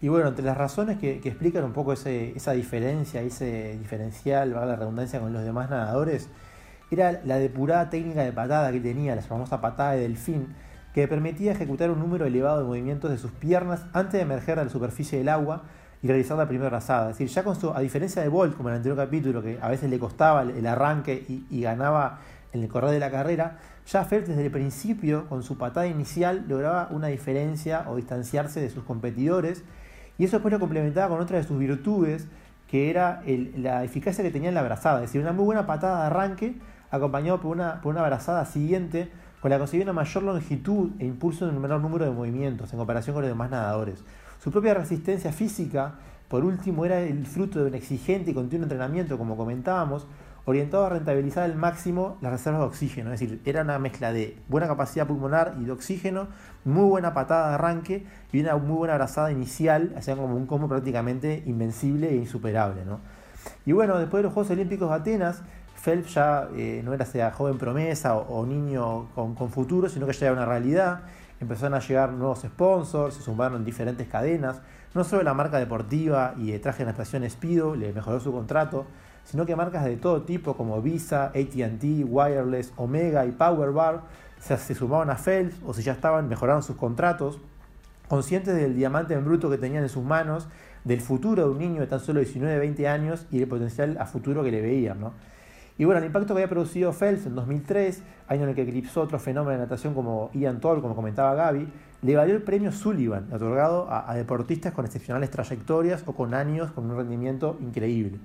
Y 0.00 0.08
bueno, 0.08 0.28
entre 0.28 0.44
las 0.44 0.56
razones 0.56 0.98
que, 0.98 1.16
explican 1.24 1.64
un 1.64 1.72
poco 1.72 1.92
esa 1.92 2.52
diferencia, 2.52 3.20
ese 3.20 3.76
diferencial, 3.78 4.50
la 4.50 4.76
redundancia, 4.76 5.20
con 5.20 5.32
los 5.32 5.42
demás 5.42 5.70
nadadores, 5.70 6.28
era 6.90 7.20
la 7.24 7.38
depurada 7.38 7.90
técnica 7.90 8.22
de 8.22 8.32
patada 8.32 8.72
que 8.72 8.80
tenía, 8.80 9.14
la 9.14 9.22
famosa 9.22 9.60
patada 9.60 9.92
de 9.92 10.02
delfín, 10.02 10.54
que 10.94 11.06
permitía 11.06 11.52
ejecutar 11.52 11.90
un 11.90 11.98
número 11.98 12.26
elevado 12.26 12.58
de 12.58 12.64
movimientos 12.64 13.10
de 13.10 13.18
sus 13.18 13.30
piernas 13.32 13.84
antes 13.92 14.14
de 14.14 14.20
emerger 14.20 14.58
a 14.58 14.64
la 14.64 14.70
superficie 14.70 15.18
del 15.18 15.28
agua 15.28 15.64
y 16.02 16.06
realizar 16.06 16.38
la 16.38 16.46
primera 16.46 16.70
brazada. 16.70 17.10
Es 17.10 17.18
decir, 17.18 17.28
ya 17.28 17.42
con 17.42 17.56
su, 17.56 17.72
a 17.72 17.80
diferencia 17.80 18.22
de 18.22 18.28
Bolt, 18.28 18.56
como 18.56 18.68
en 18.68 18.74
el 18.74 18.76
anterior 18.78 18.96
capítulo, 18.96 19.42
que 19.42 19.58
a 19.60 19.68
veces 19.68 19.90
le 19.90 19.98
costaba 19.98 20.42
el, 20.42 20.66
arranque 20.66 21.24
y, 21.50 21.60
ganaba 21.60 22.20
en 22.52 22.62
el 22.62 22.68
correr 22.68 22.90
de 22.90 23.00
la 23.00 23.10
carrera, 23.10 23.58
ya 23.86 24.04
Phelps 24.04 24.28
desde 24.28 24.46
el 24.46 24.50
principio, 24.50 25.26
con 25.28 25.42
su 25.42 25.58
patada 25.58 25.86
inicial, 25.86 26.44
lograba 26.48 26.88
una 26.90 27.08
diferencia 27.08 27.84
o 27.88 27.96
distanciarse 27.96 28.60
de 28.60 28.70
sus 28.70 28.84
competidores, 28.84 29.64
y 30.18 30.24
eso 30.24 30.36
después 30.36 30.52
lo 30.52 30.60
complementaba 30.60 31.08
con 31.08 31.20
otra 31.20 31.38
de 31.38 31.44
sus 31.44 31.58
virtudes, 31.58 32.26
que 32.68 32.90
era 32.90 33.22
la 33.56 33.84
eficacia 33.84 34.22
que 34.22 34.30
tenía 34.30 34.50
en 34.50 34.54
la 34.54 34.62
brazada, 34.62 34.96
es 34.96 35.02
decir, 35.02 35.20
una 35.20 35.32
muy 35.32 35.44
buena 35.44 35.66
patada 35.66 36.00
de 36.00 36.06
arranque, 36.08 36.56
acompañado 36.90 37.40
por 37.40 37.52
una, 37.56 37.80
por 37.80 37.94
una 37.94 38.44
siguiente, 38.44 39.10
con 39.40 39.50
la 39.50 39.56
que 39.56 39.60
conseguía 39.60 39.84
una 39.84 39.92
mayor 39.92 40.22
longitud 40.24 40.90
e 40.98 41.06
impulso 41.06 41.48
en 41.48 41.54
un 41.54 41.62
menor 41.62 41.80
número 41.80 42.04
de 42.04 42.10
movimientos 42.10 42.72
en 42.72 42.78
comparación 42.78 43.14
con 43.14 43.22
los 43.22 43.30
demás 43.30 43.50
nadadores. 43.50 44.02
Su 44.42 44.50
propia 44.50 44.74
resistencia 44.74 45.32
física, 45.32 45.94
por 46.28 46.44
último, 46.44 46.84
era 46.84 47.00
el 47.00 47.24
fruto 47.24 47.60
de 47.60 47.66
un 47.66 47.74
exigente 47.74 48.32
y 48.32 48.34
continuo 48.34 48.64
entrenamiento, 48.64 49.16
como 49.16 49.36
comentábamos, 49.36 50.06
orientado 50.48 50.86
a 50.86 50.88
rentabilizar 50.88 51.44
al 51.44 51.56
máximo 51.56 52.16
las 52.22 52.32
reservas 52.32 52.62
de 52.62 52.66
oxígeno. 52.66 53.12
Es 53.12 53.20
decir, 53.20 53.42
era 53.44 53.60
una 53.60 53.78
mezcla 53.78 54.14
de 54.14 54.38
buena 54.48 54.66
capacidad 54.66 55.06
pulmonar 55.06 55.54
y 55.60 55.64
de 55.64 55.72
oxígeno, 55.72 56.28
muy 56.64 56.88
buena 56.88 57.12
patada 57.12 57.50
de 57.50 57.54
arranque 57.56 58.06
y 58.32 58.40
una 58.40 58.56
muy 58.56 58.78
buena 58.78 58.94
abrazada 58.94 59.30
inicial, 59.30 59.92
hacían 59.94 60.16
como 60.16 60.34
un 60.34 60.46
combo 60.46 60.66
prácticamente 60.66 61.42
invencible 61.44 62.08
e 62.08 62.16
insuperable. 62.16 62.80
Y 63.66 63.72
bueno, 63.72 63.98
después 63.98 64.20
de 64.20 64.24
los 64.24 64.32
Juegos 64.32 64.50
Olímpicos 64.50 64.88
de 64.88 64.96
Atenas, 64.96 65.42
Phelps 65.76 66.14
ya 66.14 66.48
eh, 66.56 66.80
no 66.82 66.94
era 66.94 67.04
sea 67.04 67.30
joven 67.30 67.58
promesa 67.58 68.16
o, 68.16 68.46
niño 68.46 69.10
con, 69.14 69.34
con, 69.34 69.50
futuro, 69.50 69.90
sino 69.90 70.06
que 70.06 70.14
ya 70.14 70.26
era 70.26 70.32
una 70.32 70.46
realidad 70.46 71.02
empezaron 71.40 71.74
a 71.74 71.80
llegar 71.80 72.12
nuevos 72.12 72.40
sponsors, 72.40 73.14
se 73.14 73.22
sumaron 73.22 73.64
diferentes 73.64 74.08
cadenas, 74.08 74.60
no 74.94 75.04
solo 75.04 75.22
la 75.22 75.34
marca 75.34 75.58
deportiva 75.58 76.34
y 76.36 76.50
de 76.50 76.58
traje 76.58 76.84
de 76.84 76.90
natación 76.90 77.28
Speedo 77.28 77.76
le 77.76 77.92
mejoró 77.92 78.18
su 78.18 78.32
contrato, 78.32 78.86
sino 79.30 79.44
que 79.44 79.54
marcas 79.54 79.84
de 79.84 79.96
todo 79.96 80.22
tipo 80.22 80.56
como 80.56 80.80
Visa, 80.80 81.26
ATT, 81.26 81.84
Wireless, 82.06 82.72
Omega 82.76 83.26
y 83.26 83.30
Powerbar 83.30 84.00
se, 84.40 84.74
sumaban 84.74 85.10
a 85.10 85.16
Phelps 85.16 85.56
o 85.66 85.74
si 85.74 85.82
ya 85.82 85.92
estaban, 85.92 86.28
mejoraron 86.28 86.62
sus 86.62 86.76
contratos, 86.76 87.38
conscientes 88.08 88.54
del 88.54 88.74
diamante 88.74 89.12
en 89.12 89.24
bruto 89.24 89.50
que 89.50 89.58
tenían 89.58 89.82
en 89.82 89.90
sus 89.90 90.02
manos, 90.02 90.48
del 90.84 91.02
futuro 91.02 91.44
de 91.44 91.50
un 91.50 91.58
niño 91.58 91.80
de 91.82 91.86
tan 91.86 92.00
solo 92.00 92.22
19-20 92.22 92.86
años 92.86 93.26
y 93.30 93.38
del 93.38 93.48
potencial 93.48 93.98
a 94.00 94.06
futuro 94.06 94.42
que 94.42 94.50
le 94.50 94.62
veían. 94.62 94.98
¿no? 94.98 95.12
Y 95.76 95.84
bueno, 95.84 95.98
el 95.98 96.06
impacto 96.06 96.28
que 96.28 96.40
había 96.40 96.48
producido 96.48 96.92
Phelps 96.92 97.26
en 97.26 97.34
2003, 97.34 98.02
año 98.28 98.44
en 98.44 98.48
el 98.48 98.54
que 98.54 98.62
eclipsó 98.62 99.02
otro 99.02 99.18
fenómeno 99.18 99.52
de 99.52 99.58
natación 99.58 99.92
como 99.92 100.30
Ian 100.32 100.60
Toll, 100.60 100.80
como 100.80 100.96
comentaba 100.96 101.34
Gaby, 101.34 101.68
le 102.00 102.16
valió 102.16 102.34
el 102.34 102.42
premio 102.42 102.72
Sullivan, 102.72 103.30
otorgado 103.32 103.88
a, 103.90 104.14
deportistas 104.14 104.72
con 104.72 104.86
excepcionales 104.86 105.30
trayectorias 105.30 106.02
o 106.06 106.14
con 106.14 106.32
años 106.32 106.70
con 106.72 106.90
un 106.90 106.96
rendimiento 106.96 107.58
increíble. 107.60 108.18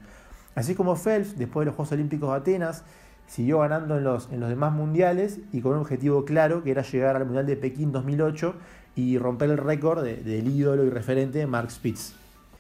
Así 0.56 0.76
como 0.76 0.96
Phelps, 0.96 1.38
después 1.38 1.64
de 1.64 1.68
los 1.68 1.76
Juegos 1.76 1.92
Olímpicos 1.92 2.30
de 2.30 2.36
Atenas, 2.38 2.84
siguió 3.28 3.60
ganando 3.60 3.98
en 3.98 4.04
los, 4.04 4.30
demás 4.30 4.74
mundiales 4.74 5.40
y 5.52 5.62
con 5.62 5.74
un 5.74 5.80
objetivo 5.80 6.26
claro 6.26 6.64
que 6.64 6.72
era 6.72 6.84
llegar 6.84 7.16
al 7.16 7.26
Mundial 7.26 7.46
de 7.46 7.56
Pekín 7.56 7.92
2008 7.92 8.56
y 8.96 9.18
romper 9.18 9.50
el 9.50 9.58
récord 9.58 10.04
del 10.04 10.48
ídolo 10.48 10.84
y 10.84 10.90
referente 10.90 11.46
Mark 11.48 11.72
Spitz. 11.72 12.14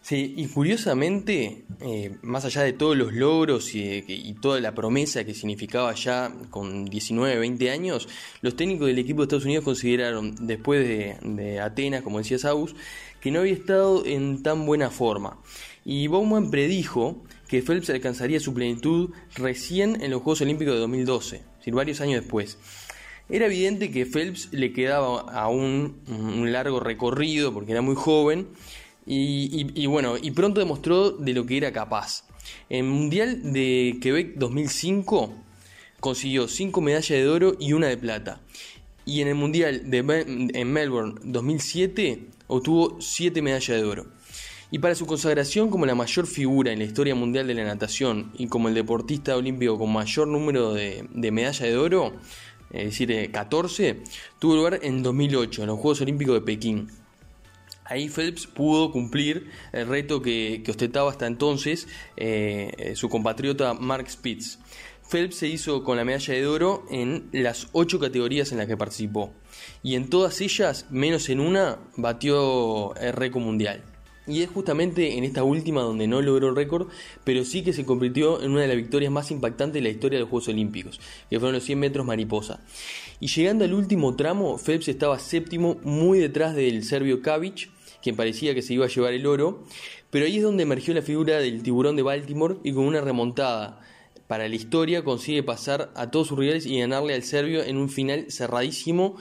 Sí, 0.03 0.33
y 0.35 0.47
curiosamente, 0.47 1.63
eh, 1.79 2.17
más 2.23 2.43
allá 2.43 2.63
de 2.63 2.73
todos 2.73 2.97
los 2.97 3.13
logros 3.13 3.73
y, 3.73 4.35
toda 4.41 4.59
la 4.59 4.75
promesa 4.75 5.23
que 5.23 5.33
significaba 5.33 5.93
ya 5.93 6.29
con 6.49 6.83
19, 6.83 7.39
20 7.39 7.71
años, 7.71 8.09
los 8.41 8.57
técnicos 8.57 8.87
del 8.87 8.99
equipo 8.99 9.21
de 9.21 9.23
Estados 9.27 9.45
Unidos 9.45 9.63
consideraron, 9.63 10.35
después 10.45 10.85
de, 10.85 11.61
Atenas, 11.61 12.01
como 12.01 12.17
decía 12.17 12.37
Saus, 12.37 12.75
que 13.21 13.31
no 13.31 13.39
había 13.39 13.53
estado 13.53 14.05
en 14.05 14.43
tan 14.43 14.65
buena 14.65 14.89
forma. 14.89 15.37
Y 15.85 16.07
Bowman 16.07 16.51
predijo 16.51 17.23
que 17.53 17.61
Phelps 17.61 17.91
alcanzaría 17.91 18.39
su 18.39 18.51
plenitud 18.51 19.11
recién 19.35 20.01
en 20.01 20.09
los 20.09 20.23
Juegos 20.23 20.41
Olímpicos 20.41 20.73
de 20.73 20.79
2012, 20.79 21.35
es 21.35 21.43
decir, 21.59 21.75
varios 21.75 22.01
años 22.01 22.21
después. 22.21 22.57
Era 23.29 23.45
evidente 23.45 23.91
que 23.91 24.07
Phelps 24.07 24.49
le 24.51 24.73
quedaba 24.73 25.19
aún 25.31 26.01
un 26.07 26.51
largo 26.51 26.79
recorrido 26.79 27.53
porque 27.53 27.73
era 27.73 27.83
muy 27.83 27.93
joven 27.93 28.47
y, 29.05 29.85
bueno, 29.85 30.15
y 30.19 30.31
pronto 30.31 30.61
demostró 30.61 31.11
de 31.11 31.31
lo 31.33 31.45
que 31.45 31.57
era 31.57 31.71
capaz. 31.71 32.25
En 32.71 32.89
Mundial 32.89 33.53
de 33.53 33.99
Quebec 34.01 34.33
2005 34.33 35.31
consiguió 35.99 36.47
5 36.47 36.81
medallas 36.81 37.19
de 37.19 37.27
oro 37.27 37.55
y 37.59 37.73
una 37.73 37.85
de 37.85 37.97
plata. 37.97 38.41
Y 39.05 39.21
en 39.21 39.27
el 39.27 39.35
Mundial 39.35 39.91
de 39.91 40.49
en 40.55 40.73
Melbourne 40.73 41.21
2007 41.23 42.29
obtuvo 42.47 42.99
7 42.99 43.43
medallas 43.43 43.79
de 43.79 43.83
oro. 43.83 44.07
Y 44.73 44.79
para 44.79 44.95
su 44.95 45.05
consagración 45.05 45.69
como 45.69 45.85
la 45.85 45.93
mayor 45.93 46.25
figura 46.25 46.71
en 46.71 46.79
la 46.79 46.85
historia 46.85 47.13
mundial 47.13 47.45
de 47.45 47.53
la 47.53 47.63
natación 47.63 48.31
y 48.35 48.47
como 48.47 48.69
el 48.69 48.73
deportista 48.73 49.37
olímpico 49.37 49.77
con 49.77 49.93
mayor 49.93 50.27
número 50.27 50.73
de, 50.73 51.07
de 51.13 51.31
medallas 51.31 51.59
de 51.59 51.77
oro, 51.77 52.13
es 52.71 52.85
decir, 52.85 53.31
14, 53.31 54.01
tuvo 54.39 54.55
lugar 54.55 54.79
en 54.81 55.03
2008 55.03 55.61
en 55.61 55.67
los 55.67 55.77
Juegos 55.77 56.01
Olímpicos 56.01 56.33
de 56.33 56.41
Pekín. 56.41 56.87
Ahí 57.85 58.09
Phelps 58.09 58.47
pudo 58.47 58.91
cumplir 58.91 59.51
el 59.73 59.87
reto 59.87 60.23
que, 60.23 60.63
ostentaba 60.67 61.11
hasta 61.11 61.27
entonces 61.27 61.87
eh, 62.17 62.93
su 62.95 63.09
compatriota 63.09 63.75
Mark 63.75 64.09
Spitz. 64.09 64.57
Phelps 65.07 65.35
se 65.35 65.49
hizo 65.49 65.83
con 65.83 65.97
la 65.97 66.03
medalla 66.03 66.33
de 66.33 66.47
oro 66.47 66.83
en 66.89 67.29
las 67.31 67.67
ocho 67.73 67.99
categorías 67.99 68.51
en 68.51 68.57
las 68.57 68.65
que 68.65 68.75
participó. 68.75 69.35
Y 69.83 69.93
en 69.93 70.09
todas 70.09 70.41
ellas, 70.41 70.87
menos 70.89 71.29
en 71.29 71.41
una, 71.41 71.77
batió 71.95 72.95
el 72.95 73.13
récord 73.13 73.43
mundial. 73.43 73.92
Y 74.25 74.41
es 74.41 74.49
justamente 74.49 75.17
en 75.17 75.25
esta 75.25 75.43
última 75.43 75.81
donde 75.81 76.07
no 76.07 76.21
logró 76.21 76.49
el 76.49 76.55
récord, 76.55 76.87
pero 77.25 77.43
sí 77.43 77.61
que 77.61 77.73
se 77.73 77.85
convirtió 77.85 78.41
en 78.41 78.51
una 78.51 78.61
de 78.61 78.67
las 78.67 78.77
victorias 78.77 79.11
más 79.11 79.31
impactantes 79.31 79.73
de 79.73 79.81
la 79.81 79.89
historia 79.89 80.17
de 80.17 80.21
los 80.21 80.29
Juegos 80.29 80.47
Olímpicos, 80.47 81.01
que 81.29 81.39
fueron 81.39 81.55
los 81.55 81.63
100 81.65 81.79
metros 81.79 82.05
mariposa. 82.05 82.61
Y 83.19 83.27
llegando 83.27 83.65
al 83.65 83.73
último 83.73 84.15
tramo, 84.15 84.57
Phelps 84.57 84.87
estaba 84.87 85.19
séptimo, 85.19 85.77
muy 85.83 86.19
detrás 86.19 86.55
del 86.55 86.85
serbio 86.85 87.21
Kavic, 87.21 87.69
quien 88.01 88.15
parecía 88.15 88.53
que 88.53 88.61
se 88.61 88.73
iba 88.73 88.85
a 88.85 88.89
llevar 88.89 89.13
el 89.13 89.25
oro, 89.25 89.63
pero 90.09 90.25
ahí 90.25 90.37
es 90.37 90.43
donde 90.43 90.63
emergió 90.63 90.93
la 90.93 91.01
figura 91.01 91.39
del 91.39 91.61
tiburón 91.61 91.97
de 91.97 92.03
Baltimore 92.03 92.57
y 92.63 92.71
con 92.71 92.85
una 92.85 93.01
remontada 93.01 93.81
para 94.27 94.47
la 94.47 94.55
historia 94.55 95.03
consigue 95.03 95.43
pasar 95.43 95.91
a 95.95 96.11
todos 96.11 96.27
sus 96.27 96.39
rivales 96.39 96.65
y 96.65 96.79
ganarle 96.79 97.13
al 97.13 97.23
serbio 97.23 97.63
en 97.63 97.77
un 97.77 97.89
final 97.89 98.27
cerradísimo 98.29 99.17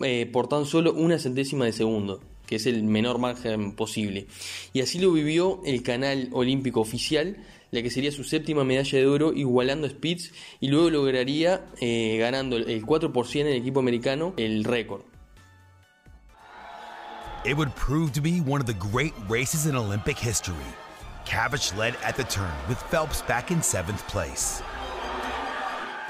eh, 0.00 0.28
por 0.32 0.48
tan 0.48 0.64
solo 0.64 0.94
una 0.94 1.18
centésima 1.18 1.64
de 1.66 1.72
segundo 1.72 2.20
que 2.48 2.56
es 2.56 2.66
el 2.66 2.82
menor 2.82 3.18
margen 3.18 3.72
posible. 3.72 4.26
Y 4.72 4.80
así 4.80 4.98
lo 4.98 5.12
vivió 5.12 5.60
el 5.66 5.82
canal 5.82 6.30
olímpico 6.32 6.80
oficial, 6.80 7.36
la 7.70 7.82
que 7.82 7.90
sería 7.90 8.10
su 8.10 8.24
séptima 8.24 8.64
medalla 8.64 8.98
de 8.98 9.06
oro, 9.06 9.34
igualando 9.34 9.86
a 9.86 9.90
Spitz, 9.90 10.32
y 10.58 10.68
luego 10.68 10.88
lograría, 10.88 11.66
eh, 11.80 12.16
ganando 12.18 12.56
el 12.56 12.84
4% 12.86 13.40
en 13.42 13.46
el 13.48 13.56
equipo 13.56 13.80
americano, 13.80 14.32
el 14.38 14.64
récord. 14.64 15.02
It 17.44 17.56
would 17.56 17.74
prove 17.76 18.12
to 18.14 18.20
be 18.20 18.40
one 18.40 18.60
of 18.60 18.66
the 18.66 18.74
great 18.74 19.14
races 19.28 19.66
in 19.66 19.76
Olympic 19.76 20.18
history. 20.18 20.56
Cavic 21.24 21.76
led 21.76 21.94
at 22.02 22.16
the 22.16 22.24
turn 22.24 22.54
with 22.68 22.78
Phelps 22.90 23.22
back 23.22 23.50
in 23.50 23.62
seventh 23.62 24.06
place. 24.08 24.62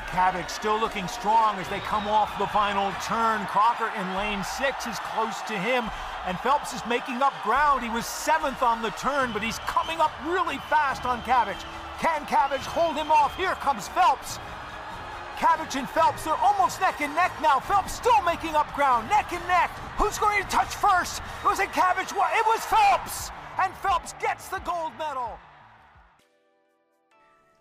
Cavic 0.08 0.48
still 0.48 0.80
looking 0.80 1.06
strong 1.06 1.58
as 1.58 1.68
they 1.68 1.80
come 1.80 2.08
off 2.08 2.38
the 2.38 2.46
final 2.46 2.90
turn. 3.04 3.44
Crocker 3.44 3.92
in 4.00 4.14
lane 4.16 4.42
six 4.42 4.86
is 4.86 4.98
close 5.00 5.42
to 5.42 5.52
him, 5.52 5.84
and 6.28 6.38
Phelps 6.40 6.74
is 6.74 6.84
making 6.86 7.22
up 7.22 7.32
ground. 7.42 7.82
He 7.82 7.88
was 7.88 8.04
seventh 8.04 8.62
on 8.62 8.82
the 8.82 8.90
turn, 8.90 9.32
but 9.32 9.42
he's 9.42 9.58
coming 9.60 9.98
up 9.98 10.12
really 10.26 10.58
fast 10.68 11.06
on 11.06 11.22
Cavic. 11.22 11.56
Can 12.00 12.20
Cavic 12.26 12.60
hold 12.60 12.96
him 12.96 13.10
off? 13.10 13.34
Here 13.34 13.54
comes 13.54 13.88
Phelps. 13.88 14.38
Cabbage 15.38 15.76
and 15.76 15.88
Phelps, 15.88 16.24
they're 16.24 16.34
almost 16.34 16.82
neck 16.82 17.00
and 17.00 17.14
neck 17.14 17.32
now. 17.40 17.58
Phelps 17.60 17.94
still 17.94 18.20
making 18.26 18.54
up 18.54 18.70
ground, 18.74 19.08
neck 19.08 19.32
and 19.32 19.46
neck. 19.48 19.70
Who's 19.96 20.18
going 20.18 20.42
to 20.42 20.48
touch 20.50 20.74
first? 20.74 21.22
It 21.42 21.48
was 21.48 21.60
a 21.60 21.66
Cabbage. 21.66 22.12
It 22.12 22.46
was 22.46 22.60
Phelps. 22.60 23.30
And 23.58 23.72
Phelps 23.76 24.12
gets 24.20 24.48
the 24.48 24.60
gold 24.66 24.92
medal. 24.98 25.38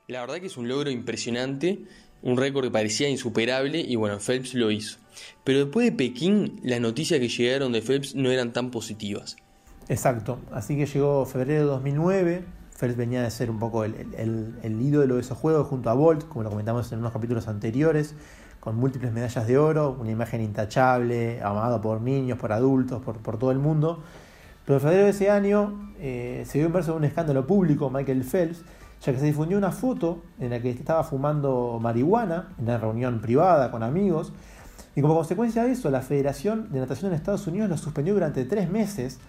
La 0.10 0.22
verdad 0.22 0.40
que 0.40 0.48
es 0.48 0.58
un 0.58 0.68
logro 0.68 0.90
impresionante, 0.90 1.80
un 2.22 2.38
récord 2.38 2.66
que 2.66 2.72
parecía 2.72 3.10
insuperable 3.10 3.80
y 3.80 3.96
bueno, 3.96 4.20
Phelps 4.20 4.54
lo 4.54 4.72
hizo. 4.72 4.98
Pero 5.44 5.60
después 5.60 5.86
de 5.86 5.92
Pekín, 5.92 6.60
las 6.64 6.80
noticias 6.80 7.20
que 7.20 7.30
llegaron 7.30 7.72
de 7.72 7.82
Phelps 7.82 8.16
no 8.16 8.30
eran 8.32 8.54
tan 8.54 8.72
positivas. 8.72 9.38
Exacto, 9.90 10.40
así 10.52 10.76
que 10.76 10.86
llegó 10.86 11.26
febrero 11.26 11.62
de 11.62 11.68
2009, 11.68 12.44
Phelps 12.78 12.98
venía 12.98 13.24
de 13.24 13.32
ser 13.32 13.50
un 13.50 13.58
poco 13.58 13.84
el, 13.84 13.96
el, 14.62 14.82
ídolo 14.82 15.16
de 15.16 15.22
esos 15.22 15.38
juegos 15.38 15.68
junto 15.68 15.90
a 15.90 15.94
Bolt, 15.94 16.28
como 16.28 16.44
lo 16.44 16.50
comentamos 16.50 16.92
en 16.92 17.00
unos 17.00 17.12
capítulos 17.12 17.48
anteriores, 17.48 18.14
con 18.60 18.76
múltiples 18.76 19.12
medallas 19.14 19.48
de 19.48 19.58
oro, 19.58 19.98
una 20.00 20.12
imagen 20.12 20.42
intachable, 20.42 21.42
amado 21.42 21.82
por 21.82 22.02
niños, 22.02 22.38
por 22.38 22.52
adultos, 22.52 23.02
por, 23.02 23.18
por 23.18 23.40
todo 23.40 23.52
el 23.52 23.60
mundo. 23.60 24.04
Pero 24.66 24.78
en 24.78 24.82
febrero 24.82 25.04
de 25.06 25.12
ese 25.12 25.30
año 25.30 25.94
eh, 26.00 26.44
se 26.46 26.58
vio 26.58 26.68
inmerso 26.68 26.92
en 26.92 26.98
un 26.98 27.04
escándalo 27.06 27.48
público, 27.48 27.90
Michael 27.90 28.24
Phelps, 28.24 28.64
ya 29.02 29.14
que 29.14 29.20
se 29.20 29.26
difundió 29.26 29.58
una 29.58 29.72
foto 29.72 30.24
en 30.40 30.50
la 30.50 30.60
que 30.60 30.72
estaba 30.72 31.04
fumando 31.04 31.80
marihuana 31.82 32.50
en 32.58 32.66
una 32.66 32.78
reunión 32.78 33.22
privada 33.22 33.72
con 33.72 33.84
amigos, 33.84 34.34
y 34.96 35.02
como 35.02 35.16
consecuencia 35.16 35.64
de 35.64 35.72
eso, 35.72 35.92
la 35.92 36.02
Federación 36.02 36.72
de 36.72 36.80
Natación 36.80 37.12
en 37.12 37.18
Estados 37.18 37.46
Unidos 37.46 37.70
lo 37.70 37.78
suspendió 37.78 38.14
durante 38.14 38.46
tres 38.46 38.70
meses, 38.70 39.20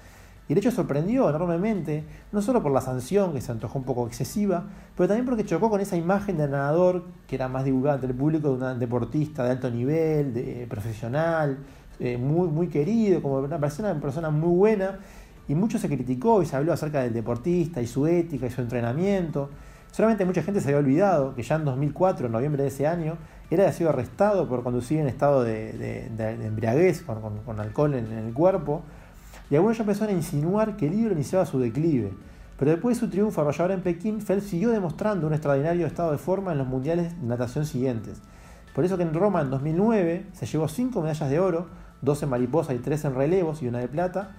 y 0.48 0.52
el 0.52 0.58
hecho 0.58 0.70
sorprendió 0.70 1.28
enormemente, 1.28 2.04
no 2.32 2.40
solo 2.40 2.62
por 2.62 2.72
la 2.72 2.80
sanción, 2.80 3.34
que 3.34 3.42
se 3.42 3.52
antojó 3.52 3.78
un 3.78 3.84
poco 3.84 4.06
excesiva, 4.06 4.64
pero 4.96 5.06
también 5.06 5.26
porque 5.26 5.44
chocó 5.44 5.68
con 5.68 5.82
esa 5.82 5.96
imagen 5.96 6.38
del 6.38 6.50
nadador 6.52 7.04
que 7.26 7.36
era 7.36 7.48
más 7.48 7.64
divulgada 7.64 7.96
entre 7.96 8.10
el 8.12 8.16
público 8.16 8.56
de 8.56 8.64
un 8.64 8.78
deportista 8.78 9.44
de 9.44 9.50
alto 9.50 9.70
nivel, 9.70 10.32
de, 10.32 10.66
profesional, 10.70 11.58
eh, 12.00 12.16
muy, 12.16 12.48
muy 12.48 12.68
querido, 12.68 13.20
como 13.20 13.40
una 13.40 13.58
persona, 13.58 13.90
una 13.90 14.00
persona 14.00 14.30
muy 14.30 14.56
buena, 14.56 15.00
y 15.48 15.54
mucho 15.54 15.78
se 15.78 15.88
criticó 15.88 16.42
y 16.42 16.46
se 16.46 16.56
habló 16.56 16.72
acerca 16.72 17.02
del 17.02 17.14
deportista 17.14 17.80
y 17.80 17.86
su 17.86 18.06
ética 18.06 18.46
y 18.46 18.50
su 18.50 18.60
entrenamiento. 18.60 19.48
Solamente 19.90 20.26
mucha 20.26 20.42
gente 20.42 20.60
se 20.60 20.68
había 20.68 20.78
olvidado 20.78 21.34
que 21.34 21.42
ya 21.42 21.56
en 21.56 21.64
2004, 21.64 22.26
en 22.26 22.32
noviembre 22.32 22.62
de 22.62 22.68
ese 22.68 22.86
año, 22.86 23.16
era 23.50 23.64
había 23.64 23.72
sido 23.72 23.90
arrestado 23.90 24.46
por 24.46 24.62
conducir 24.62 25.00
en 25.00 25.08
estado 25.08 25.42
de, 25.42 26.10
embriaguez, 26.42 27.02
con, 27.02 27.60
alcohol 27.60 27.94
en, 27.94 28.12
el 28.12 28.34
cuerpo, 28.34 28.82
y 29.50 29.56
algunos 29.56 29.78
ya 29.78 29.84
empezaron 29.84 30.14
a 30.14 30.18
insinuar 30.18 30.76
que 30.76 30.86
el 30.86 30.92
libro 30.92 31.14
iniciaba 31.14 31.46
su 31.46 31.58
declive. 31.58 32.12
Pero 32.58 32.72
después 32.72 32.96
de 32.96 33.06
su 33.06 33.10
triunfo 33.10 33.40
arrollador 33.40 33.70
en 33.70 33.80
Pekín, 33.80 34.20
Phelps 34.20 34.48
siguió 34.48 34.70
demostrando 34.70 35.26
un 35.26 35.32
extraordinario 35.32 35.86
estado 35.86 36.12
de 36.12 36.18
forma 36.18 36.52
en 36.52 36.58
los 36.58 36.66
mundiales 36.66 37.18
de 37.18 37.26
natación 37.26 37.64
siguientes. 37.64 38.20
Por 38.74 38.84
eso 38.84 38.98
que 38.98 39.04
en 39.04 39.14
Roma 39.14 39.40
en 39.40 39.50
2009 39.50 40.26
se 40.32 40.44
llevó 40.44 40.68
5 40.68 41.00
medallas 41.00 41.30
de 41.30 41.40
oro, 41.40 41.68
2 42.02 42.22
en 42.24 42.28
mariposa 42.28 42.74
y 42.74 42.78
3 42.78 43.06
en 43.06 43.14
relevos 43.14 43.62
y 43.62 43.68
una 43.68 43.78
de 43.78 43.88
plata, 43.88 44.36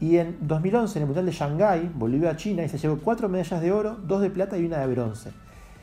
y 0.00 0.18
en 0.18 0.36
2011, 0.42 0.98
en 0.98 1.02
el 1.02 1.06
Mundial 1.06 1.26
de 1.26 1.32
Shanghái, 1.32 1.90
volvió 1.94 2.28
a 2.28 2.36
China 2.36 2.62
y 2.62 2.68
se 2.68 2.76
llevó 2.76 2.98
cuatro 2.98 3.28
medallas 3.28 3.62
de 3.62 3.72
oro, 3.72 3.96
dos 4.02 4.20
de 4.20 4.30
plata 4.30 4.58
y 4.58 4.66
una 4.66 4.78
de 4.78 4.86
bronce. 4.86 5.30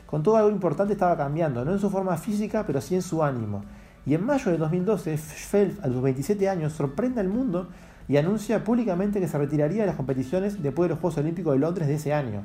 Con 0.06 0.22
todo 0.22 0.36
algo 0.36 0.50
importante 0.50 0.92
estaba 0.92 1.16
cambiando, 1.16 1.64
no 1.64 1.72
en 1.72 1.80
su 1.80 1.90
forma 1.90 2.16
física, 2.16 2.64
pero 2.66 2.80
sí 2.80 2.94
en 2.94 3.02
su 3.02 3.24
ánimo. 3.24 3.64
Y 4.06 4.14
en 4.14 4.24
mayo 4.24 4.52
de 4.52 4.58
2012, 4.58 5.16
Phelps, 5.16 5.82
a 5.82 5.88
los 5.88 6.00
27 6.02 6.48
años, 6.48 6.74
sorprende 6.74 7.20
al 7.20 7.28
mundo 7.28 7.68
y 8.06 8.16
anuncia 8.16 8.62
públicamente 8.62 9.18
que 9.18 9.26
se 9.26 9.38
retiraría 9.38 9.80
de 9.80 9.86
las 9.88 9.96
competiciones 9.96 10.62
después 10.62 10.88
de 10.88 10.94
los 10.94 11.00
Juegos 11.00 11.18
Olímpicos 11.18 11.54
de 11.54 11.58
Londres 11.58 11.88
de 11.88 11.94
ese 11.94 12.12
año. 12.12 12.44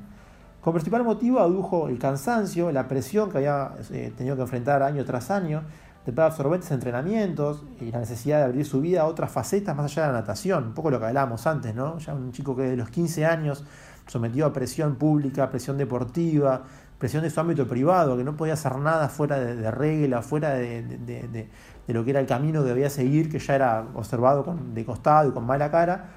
Con 0.62 0.74
principal 0.74 1.04
motivo 1.04 1.40
adujo 1.40 1.88
el 1.88 2.00
cansancio, 2.00 2.72
la 2.72 2.88
presión 2.88 3.30
que 3.30 3.38
había 3.38 3.72
eh, 3.92 4.12
tenido 4.18 4.36
que 4.36 4.42
enfrentar 4.42 4.82
año 4.84 5.06
tras 5.06 5.32
año, 5.32 5.64
de 6.06 6.22
absorbentes 6.22 6.72
entrenamientos 6.72 7.64
y 7.80 7.92
la 7.92 8.00
necesidad 8.00 8.40
de 8.40 8.44
abrir 8.46 8.66
su 8.66 8.82
vida 8.82 9.02
a 9.02 9.06
otras 9.06 9.32
facetas 9.32 9.76
más 9.76 9.92
allá 9.92 10.08
de 10.08 10.14
la 10.14 10.20
natación, 10.22 10.68
un 10.68 10.74
poco 10.74 10.90
lo 10.90 11.00
que 11.00 11.06
hablábamos 11.06 11.46
antes, 11.46 11.76
¿no? 11.76 12.00
Ya 12.00 12.14
un 12.14 12.32
chico 12.32 12.56
que 12.56 12.64
de 12.64 12.78
los 12.78 12.90
15 12.90 13.26
años 13.26 13.64
sometido 14.08 14.48
a 14.48 14.54
presión 14.54 14.96
pública, 14.96 15.50
presión 15.50 15.78
deportiva, 15.78 16.64
presión 16.98 17.24
de 17.24 17.30
su 17.30 17.40
ámbito 17.40 17.68
privado, 17.68 18.18
que 18.18 18.24
no 18.24 18.36
podía 18.36 18.54
hacer 18.54 18.76
nada 18.78 19.08
fuera 19.08 19.40
de, 19.40 19.72
regla, 19.72 20.22
fuera 20.22 20.56
de, 20.56 21.48
lo 21.88 22.04
que 22.04 22.10
era 22.10 22.20
el 22.20 22.26
camino 22.26 22.64
que 22.64 22.70
debía 22.70 22.90
seguir, 22.90 23.32
que 23.32 23.40
ya 23.40 23.56
era 23.56 23.86
observado 23.94 24.44
con, 24.44 24.74
de 24.74 24.86
costado 24.86 25.30
y 25.30 25.32
con 25.32 25.46
mala 25.46 25.70
cara, 25.70 26.10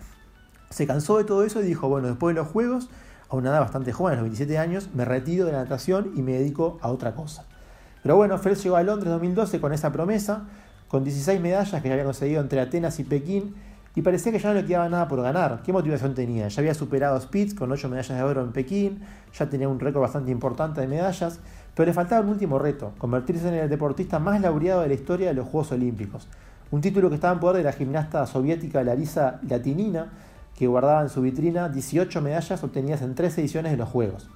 se 0.70 0.86
cansó 0.86 1.18
de 1.18 1.24
todo 1.24 1.44
eso 1.44 1.60
y 1.60 1.64
dijo, 1.64 1.88
bueno, 1.88 2.08
después 2.08 2.34
de 2.34 2.40
los 2.40 2.50
Juegos, 2.50 2.88
a 3.28 3.36
una 3.36 3.50
edad 3.50 3.60
bastante 3.60 3.92
joven, 3.92 4.14
a 4.14 4.16
los 4.16 4.24
27 4.24 4.58
años, 4.58 4.88
me 4.94 5.04
retiro 5.04 5.46
de 5.46 5.52
la 5.52 5.62
natación 5.62 6.12
y 6.14 6.22
me 6.22 6.32
dedico 6.32 6.78
a 6.82 6.88
otra 6.88 7.14
cosa. 7.14 7.44
Pero 8.02 8.16
bueno, 8.16 8.36
Phelps 8.38 8.64
llegó 8.64 8.76
a 8.76 8.82
Londres 8.82 9.10
2012 9.12 9.60
con 9.60 9.72
esa 9.72 9.92
promesa, 9.92 10.42
con 10.88 11.04
16 11.04 11.40
medallas 11.40 11.80
que 11.80 11.88
ya 11.88 11.94
había 11.94 12.04
conseguido 12.04 12.40
entre 12.40 12.60
Atenas 12.60 12.98
y 12.98 13.04
Pekín, 13.04 13.54
y 13.94 14.02
parecía 14.02 14.32
que 14.32 14.38
ya 14.38 14.48
no 14.48 14.54
le 14.54 14.66
quedaba 14.66 14.88
nada 14.88 15.06
por 15.06 15.22
ganar. 15.22 15.62
¿Qué 15.62 15.72
motivación 15.72 16.14
tenía? 16.14 16.48
Ya 16.48 16.60
había 16.60 16.74
superado 16.74 17.16
a 17.16 17.20
Spitz 17.20 17.54
con 17.54 17.70
8 17.70 17.88
medallas 17.88 18.16
de 18.16 18.22
oro 18.22 18.42
en 18.42 18.52
Pekín, 18.52 19.02
ya 19.32 19.48
tenía 19.48 19.68
un 19.68 19.78
récord 19.78 20.02
bastante 20.02 20.30
importante 20.30 20.80
de 20.80 20.88
medallas, 20.88 21.40
pero 21.74 21.86
le 21.86 21.92
faltaba 21.92 22.22
un 22.22 22.30
último 22.30 22.58
reto, 22.58 22.92
convertirse 22.98 23.48
en 23.48 23.54
el 23.54 23.68
deportista 23.68 24.18
más 24.18 24.40
laureado 24.40 24.82
de 24.82 24.88
la 24.88 24.94
historia 24.94 25.28
de 25.28 25.34
los 25.34 25.46
Juegos 25.46 25.72
Olímpicos. 25.72 26.26
Un 26.70 26.80
título 26.80 27.08
que 27.08 27.16
estaba 27.16 27.34
en 27.34 27.40
poder 27.40 27.58
de 27.58 27.64
la 27.64 27.72
gimnasta 27.72 28.26
soviética 28.26 28.82
Larisa 28.82 29.40
Latinina, 29.48 30.10
que 30.56 30.66
guardaba 30.66 31.02
en 31.02 31.08
su 31.08 31.20
vitrina 31.20 31.68
18 31.68 32.20
medallas 32.20 32.64
obtenidas 32.64 33.02
en 33.02 33.14
tres 33.14 33.36
ediciones 33.38 33.72
de 33.72 33.78
los 33.78 33.88
Juegos. 33.88 34.28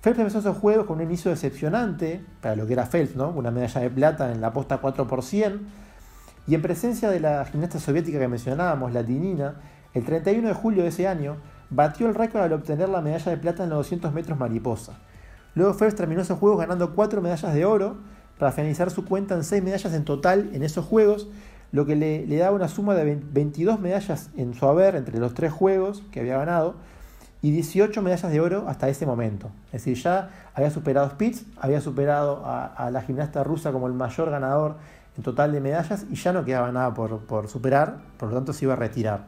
Phelps 0.00 0.18
empezó 0.18 0.38
esos 0.38 0.56
juegos 0.58 0.86
con 0.86 0.96
un 0.96 1.02
inicio 1.02 1.30
decepcionante, 1.30 2.24
para 2.40 2.54
lo 2.56 2.66
que 2.66 2.74
era 2.74 2.86
Phelps, 2.86 3.16
¿no? 3.16 3.30
una 3.30 3.50
medalla 3.50 3.80
de 3.80 3.90
plata 3.90 4.32
en 4.32 4.40
la 4.40 4.52
posta 4.52 4.78
4 4.78 5.06
por 5.06 5.22
100, 5.22 5.60
y 6.46 6.54
en 6.54 6.62
presencia 6.62 7.10
de 7.10 7.18
la 7.18 7.44
gimnasta 7.44 7.80
soviética 7.80 8.18
que 8.18 8.28
mencionábamos, 8.28 8.92
la 8.92 9.02
Tinina, 9.04 9.56
el 9.94 10.04
31 10.04 10.48
de 10.48 10.54
julio 10.54 10.82
de 10.82 10.90
ese 10.90 11.08
año, 11.08 11.36
batió 11.70 12.06
el 12.06 12.14
récord 12.14 12.42
al 12.42 12.52
obtener 12.52 12.88
la 12.88 13.00
medalla 13.00 13.32
de 13.32 13.36
plata 13.38 13.64
en 13.64 13.70
los 13.70 13.78
200 13.78 14.12
metros 14.12 14.38
mariposa. 14.38 14.98
Luego 15.54 15.74
Phelps 15.74 15.96
terminó 15.96 16.22
esos 16.22 16.38
juegos 16.38 16.60
ganando 16.60 16.94
4 16.94 17.20
medallas 17.20 17.52
de 17.52 17.64
oro, 17.64 17.96
para 18.38 18.52
finalizar 18.52 18.90
su 18.90 19.04
cuenta 19.04 19.34
en 19.34 19.42
6 19.42 19.62
medallas 19.62 19.94
en 19.94 20.04
total 20.04 20.50
en 20.52 20.62
esos 20.62 20.84
juegos, 20.84 21.28
lo 21.72 21.84
que 21.86 21.96
le, 21.96 22.26
le 22.26 22.36
daba 22.36 22.54
una 22.54 22.68
suma 22.68 22.94
de 22.94 23.16
22 23.16 23.80
medallas 23.80 24.30
en 24.36 24.54
su 24.54 24.66
haber 24.66 24.94
entre 24.94 25.18
los 25.18 25.34
tres 25.34 25.52
juegos 25.52 26.02
que 26.12 26.20
había 26.20 26.38
ganado, 26.38 26.76
y 27.42 27.50
18 27.50 28.02
medallas 28.02 28.30
de 28.32 28.40
oro 28.40 28.64
hasta 28.68 28.88
ese 28.88 29.06
momento. 29.06 29.50
Es 29.66 29.84
decir, 29.84 29.96
ya 30.02 30.30
había 30.54 30.70
superado 30.70 31.08
Spitz, 31.10 31.44
había 31.60 31.80
superado 31.80 32.42
a, 32.44 32.90
la 32.90 33.02
gimnasta 33.02 33.44
rusa 33.44 33.72
como 33.72 33.86
el 33.86 33.92
mayor 33.92 34.30
ganador 34.30 34.76
en 35.16 35.22
total 35.22 35.52
de 35.52 35.60
medallas 35.60 36.06
y 36.10 36.14
ya 36.16 36.32
no 36.32 36.44
quedaba 36.44 36.72
nada 36.72 36.94
por, 36.94 37.48
superar, 37.48 37.98
por 38.18 38.30
lo 38.30 38.34
tanto 38.34 38.52
se 38.52 38.64
iba 38.64 38.74
a 38.74 38.76
retirar. 38.76 39.24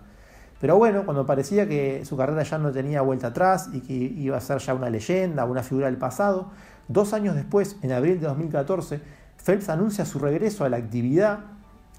Pero 0.60 0.76
bueno, 0.76 1.04
cuando 1.04 1.24
parecía 1.24 1.68
que 1.68 2.04
su 2.04 2.16
carrera 2.16 2.42
ya 2.42 2.58
no 2.58 2.72
tenía 2.72 3.02
vuelta 3.02 3.28
atrás 3.28 3.70
y 3.72 3.80
que 3.80 3.94
iba 3.94 4.36
a 4.36 4.40
ser 4.40 4.58
ya 4.58 4.74
una 4.74 4.90
leyenda, 4.90 5.44
una 5.44 5.62
figura 5.62 5.86
del 5.86 5.98
pasado, 5.98 6.50
dos 6.88 7.12
años 7.12 7.36
después, 7.36 7.76
en 7.82 7.92
abril 7.92 8.18
de 8.20 8.26
2014, 8.26 9.00
Phelps 9.44 9.68
anuncia 9.68 10.04
su 10.04 10.18
regreso 10.18 10.64
a 10.64 10.68
la 10.68 10.78
actividad 10.78 11.40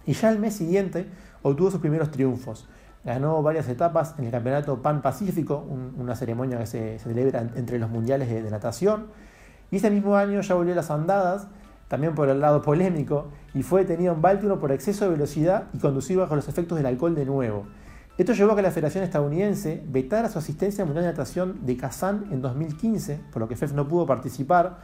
y 0.05 0.13
ya 0.13 0.29
el 0.29 0.39
mes 0.39 0.55
siguiente 0.55 1.07
obtuvo 1.41 1.71
sus 1.71 1.79
primeros 1.79 2.11
triunfos. 2.11 2.67
Ganó 3.03 3.41
varias 3.41 3.67
etapas 3.69 4.15
en 4.17 4.25
el 4.25 4.31
Campeonato 4.31 4.81
Pan 4.81 5.01
Pacífico, 5.01 5.65
una 5.97 6.15
ceremonia 6.15 6.59
que 6.59 6.65
se, 6.65 6.99
celebra 6.99 7.41
entre 7.55 7.79
los 7.79 7.89
mundiales 7.89 8.29
de, 8.29 8.49
natación. 8.49 9.07
Y 9.71 9.77
ese 9.77 9.89
mismo 9.89 10.15
año 10.15 10.41
ya 10.41 10.55
volvió 10.55 10.73
a 10.73 10.75
las 10.75 10.91
andadas, 10.91 11.47
también 11.87 12.13
por 12.13 12.29
el 12.29 12.41
lado 12.41 12.61
polémico, 12.61 13.27
y 13.53 13.63
fue 13.63 13.81
detenido 13.81 14.13
en 14.13 14.21
Baltimore 14.21 14.59
por 14.59 14.71
exceso 14.71 15.05
de 15.05 15.11
velocidad 15.11 15.65
y 15.73 15.79
conducido 15.79 16.21
bajo 16.21 16.35
los 16.35 16.47
efectos 16.47 16.77
del 16.77 16.87
alcohol 16.87 17.15
de 17.15 17.25
nuevo. 17.25 17.65
Esto 18.19 18.33
llevó 18.33 18.51
a 18.51 18.55
que 18.57 18.61
la 18.61 18.71
Federación 18.71 19.05
Estadounidense 19.05 19.81
vetara 19.87 20.27
su 20.27 20.37
asistencia 20.37 20.83
al 20.83 20.87
Mundial 20.87 21.05
de 21.05 21.11
Natación 21.11 21.65
de 21.65 21.77
Kazán 21.77 22.25
en 22.31 22.41
2015, 22.41 23.21
por 23.31 23.41
lo 23.41 23.47
que 23.47 23.55
FEF 23.55 23.71
no 23.71 23.87
pudo 23.87 24.05
participar. 24.05 24.77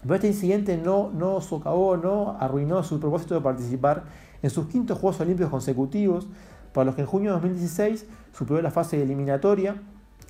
Pero 0.00 0.14
este 0.14 0.28
incidente 0.28 0.76
no, 0.76 1.10
no 1.10 1.40
socavó, 1.40 1.96
no 1.96 2.36
arruinó 2.38 2.84
su 2.84 3.00
propósito 3.00 3.34
de 3.34 3.40
participar 3.40 4.04
en 4.42 4.50
sus 4.50 4.66
quintos 4.66 4.96
Juegos 4.96 5.20
Olímpicos 5.20 5.50
consecutivos, 5.50 6.28
para 6.72 6.86
los 6.86 6.94
que 6.94 7.02
en 7.02 7.06
junio 7.06 7.30
de 7.30 7.34
2016 7.34 8.06
superó 8.32 8.60
la 8.62 8.70
fase 8.70 9.02
eliminatoria, 9.02 9.76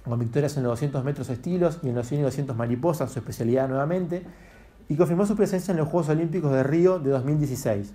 con 0.04 0.18
victorias 0.18 0.56
en 0.56 0.64
los 0.64 0.72
200 0.72 1.04
metros 1.04 1.28
estilos 1.30 1.78
y 1.82 1.88
en 1.88 1.94
los 1.94 2.06
100 2.06 2.20
y 2.20 2.24
200 2.24 2.56
mariposas, 2.56 3.12
su 3.12 3.18
especialidad 3.18 3.68
nuevamente, 3.68 4.24
y 4.88 4.96
confirmó 4.96 5.26
su 5.26 5.36
presencia 5.36 5.72
en 5.72 5.78
los 5.78 5.88
Juegos 5.88 6.08
Olímpicos 6.08 6.52
de 6.52 6.62
Río 6.62 6.98
de 6.98 7.10
2016. 7.10 7.94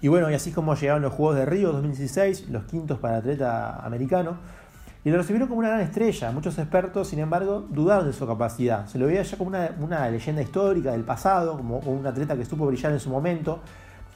Y 0.00 0.08
bueno, 0.08 0.30
y 0.30 0.34
así 0.34 0.52
como 0.52 0.74
llegaron 0.74 1.02
los 1.02 1.12
Juegos 1.12 1.36
de 1.36 1.46
Río 1.46 1.72
2016, 1.72 2.50
los 2.50 2.64
quintos 2.64 2.98
para 2.98 3.16
atleta 3.16 3.76
americano, 3.84 4.38
y 5.04 5.10
lo 5.10 5.16
recibieron 5.16 5.48
como 5.48 5.60
una 5.60 5.70
gran 5.70 5.80
estrella. 5.80 6.30
Muchos 6.32 6.58
expertos, 6.58 7.08
sin 7.08 7.20
embargo, 7.20 7.66
dudaron 7.70 8.06
de 8.06 8.12
su 8.12 8.26
capacidad. 8.26 8.86
Se 8.86 8.98
lo 8.98 9.06
veía 9.06 9.22
ya 9.22 9.38
como 9.38 9.48
una, 9.48 9.74
una 9.80 10.10
leyenda 10.10 10.42
histórica 10.42 10.92
del 10.92 11.04
pasado, 11.04 11.56
como 11.56 11.78
un 11.78 12.06
atleta 12.06 12.36
que 12.36 12.44
supo 12.44 12.66
brillar 12.66 12.92
en 12.92 13.00
su 13.00 13.08
momento, 13.08 13.60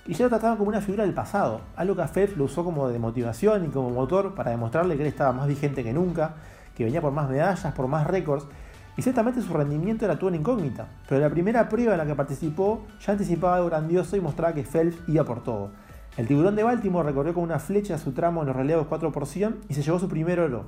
y 0.06 0.14
ya 0.14 0.24
lo 0.24 0.30
trataban 0.30 0.56
como 0.56 0.68
una 0.68 0.80
figura 0.80 1.04
del 1.04 1.14
pasado, 1.14 1.60
algo 1.76 1.94
que 1.94 2.02
a 2.02 2.08
Fed 2.08 2.36
lo 2.36 2.44
usó 2.44 2.64
como 2.64 2.88
de 2.88 2.98
motivación 2.98 3.64
y 3.64 3.68
como 3.68 3.90
motor 3.90 4.34
para 4.34 4.50
demostrarle 4.50 4.96
que 4.96 5.02
él 5.02 5.08
estaba 5.08 5.32
más 5.32 5.46
vigente 5.46 5.84
que 5.84 5.92
nunca, 5.92 6.34
que 6.76 6.84
venía 6.84 7.00
por 7.00 7.12
más 7.12 7.28
medallas, 7.28 7.72
por 7.74 7.86
más 7.86 8.06
récords, 8.06 8.46
y 8.96 9.02
ciertamente 9.02 9.40
su 9.40 9.52
rendimiento 9.52 10.04
era 10.04 10.18
todo 10.18 10.28
en 10.28 10.36
incógnita, 10.36 10.86
pero 11.08 11.20
la 11.20 11.30
primera 11.30 11.68
prueba 11.68 11.92
en 11.92 11.98
la 11.98 12.06
que 12.06 12.14
participó 12.14 12.84
ya 13.00 13.12
anticipaba 13.12 13.56
algo 13.56 13.68
grandioso 13.68 14.16
y 14.16 14.20
mostraba 14.20 14.52
que 14.52 14.64
Phelps 14.64 14.98
iba 15.08 15.24
por 15.24 15.42
todo. 15.42 15.70
El 16.18 16.26
tiburón 16.26 16.56
de 16.56 16.62
Baltimore 16.62 17.08
recorrió 17.08 17.32
con 17.32 17.44
una 17.44 17.58
flecha 17.58 17.96
su 17.96 18.12
tramo 18.12 18.42
en 18.42 18.48
los 18.48 18.56
relevos 18.56 18.86
4 18.88 19.12
por 19.12 19.26
100 19.26 19.60
y 19.70 19.74
se 19.74 19.82
llevó 19.82 19.98
su 19.98 20.08
primer 20.08 20.40
oro. 20.40 20.66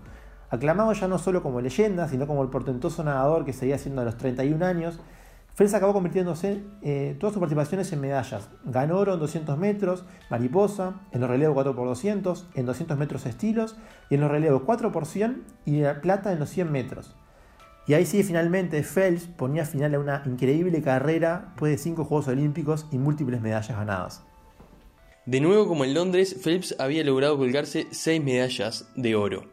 Aclamado 0.48 0.92
ya 0.94 1.06
no 1.06 1.18
solo 1.18 1.42
como 1.42 1.60
leyenda, 1.60 2.08
sino 2.08 2.26
como 2.26 2.42
el 2.42 2.48
portentoso 2.48 3.04
nadador 3.04 3.44
que 3.44 3.52
seguía 3.52 3.76
siendo 3.76 4.00
a 4.00 4.04
los 4.04 4.16
31 4.16 4.64
años, 4.64 5.00
Phelps 5.54 5.74
acabó 5.74 5.92
convirtiéndose 5.92 6.64
eh, 6.82 7.16
todas 7.20 7.32
sus 7.32 7.40
participaciones 7.40 7.92
en 7.92 8.00
medallas. 8.00 8.48
Ganó 8.64 8.98
oro 8.98 9.14
en 9.14 9.20
200 9.20 9.56
metros, 9.56 10.04
mariposa, 10.28 11.02
en 11.12 11.20
los 11.20 11.30
relevos 11.30 11.56
4x200, 11.64 12.44
en 12.54 12.66
200 12.66 12.98
metros 12.98 13.24
estilos 13.26 13.76
y 14.10 14.16
en 14.16 14.20
los 14.20 14.30
relevos 14.30 14.62
4 14.66 14.90
por 14.90 15.06
100 15.06 15.44
y 15.64 15.82
plata 16.02 16.32
en 16.32 16.40
los 16.40 16.50
100 16.50 16.72
metros. 16.72 17.14
Y 17.86 17.94
ahí 17.94 18.06
sí, 18.06 18.22
finalmente, 18.22 18.82
Phelps 18.82 19.26
ponía 19.26 19.64
final 19.64 19.94
a 19.94 20.00
una 20.00 20.22
increíble 20.26 20.82
carrera 20.82 21.44
después 21.50 21.70
de 21.70 21.78
cinco 21.78 22.04
Juegos 22.04 22.28
Olímpicos 22.28 22.86
y 22.90 22.98
múltiples 22.98 23.40
medallas 23.40 23.76
ganadas. 23.76 24.24
De 25.26 25.40
nuevo, 25.40 25.68
como 25.68 25.84
en 25.84 25.94
Londres, 25.94 26.36
Phelps 26.42 26.74
había 26.78 27.04
logrado 27.04 27.36
colgarse 27.36 27.86
seis 27.90 28.22
medallas 28.22 28.88
de 28.96 29.14
oro. 29.14 29.44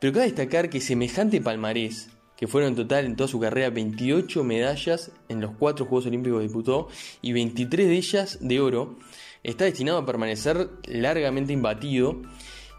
Pero 0.00 0.12
cabe 0.12 0.26
destacar 0.26 0.68
que 0.68 0.80
semejante 0.80 1.40
palmarés, 1.40 2.10
que 2.36 2.46
fueron 2.46 2.70
en 2.70 2.76
total 2.76 3.06
en 3.06 3.16
toda 3.16 3.28
su 3.28 3.40
carrera 3.40 3.70
28 3.70 4.44
medallas 4.44 5.10
en 5.28 5.40
los 5.40 5.52
cuatro 5.58 5.86
Juegos 5.86 6.06
Olímpicos 6.06 6.38
que 6.38 6.44
disputó 6.44 6.88
y 7.22 7.32
23 7.32 7.88
de 7.88 7.96
ellas 7.96 8.38
de 8.40 8.60
oro, 8.60 8.96
está 9.42 9.64
destinado 9.64 9.98
a 9.98 10.06
permanecer 10.06 10.68
largamente 10.86 11.52
imbatido. 11.52 12.22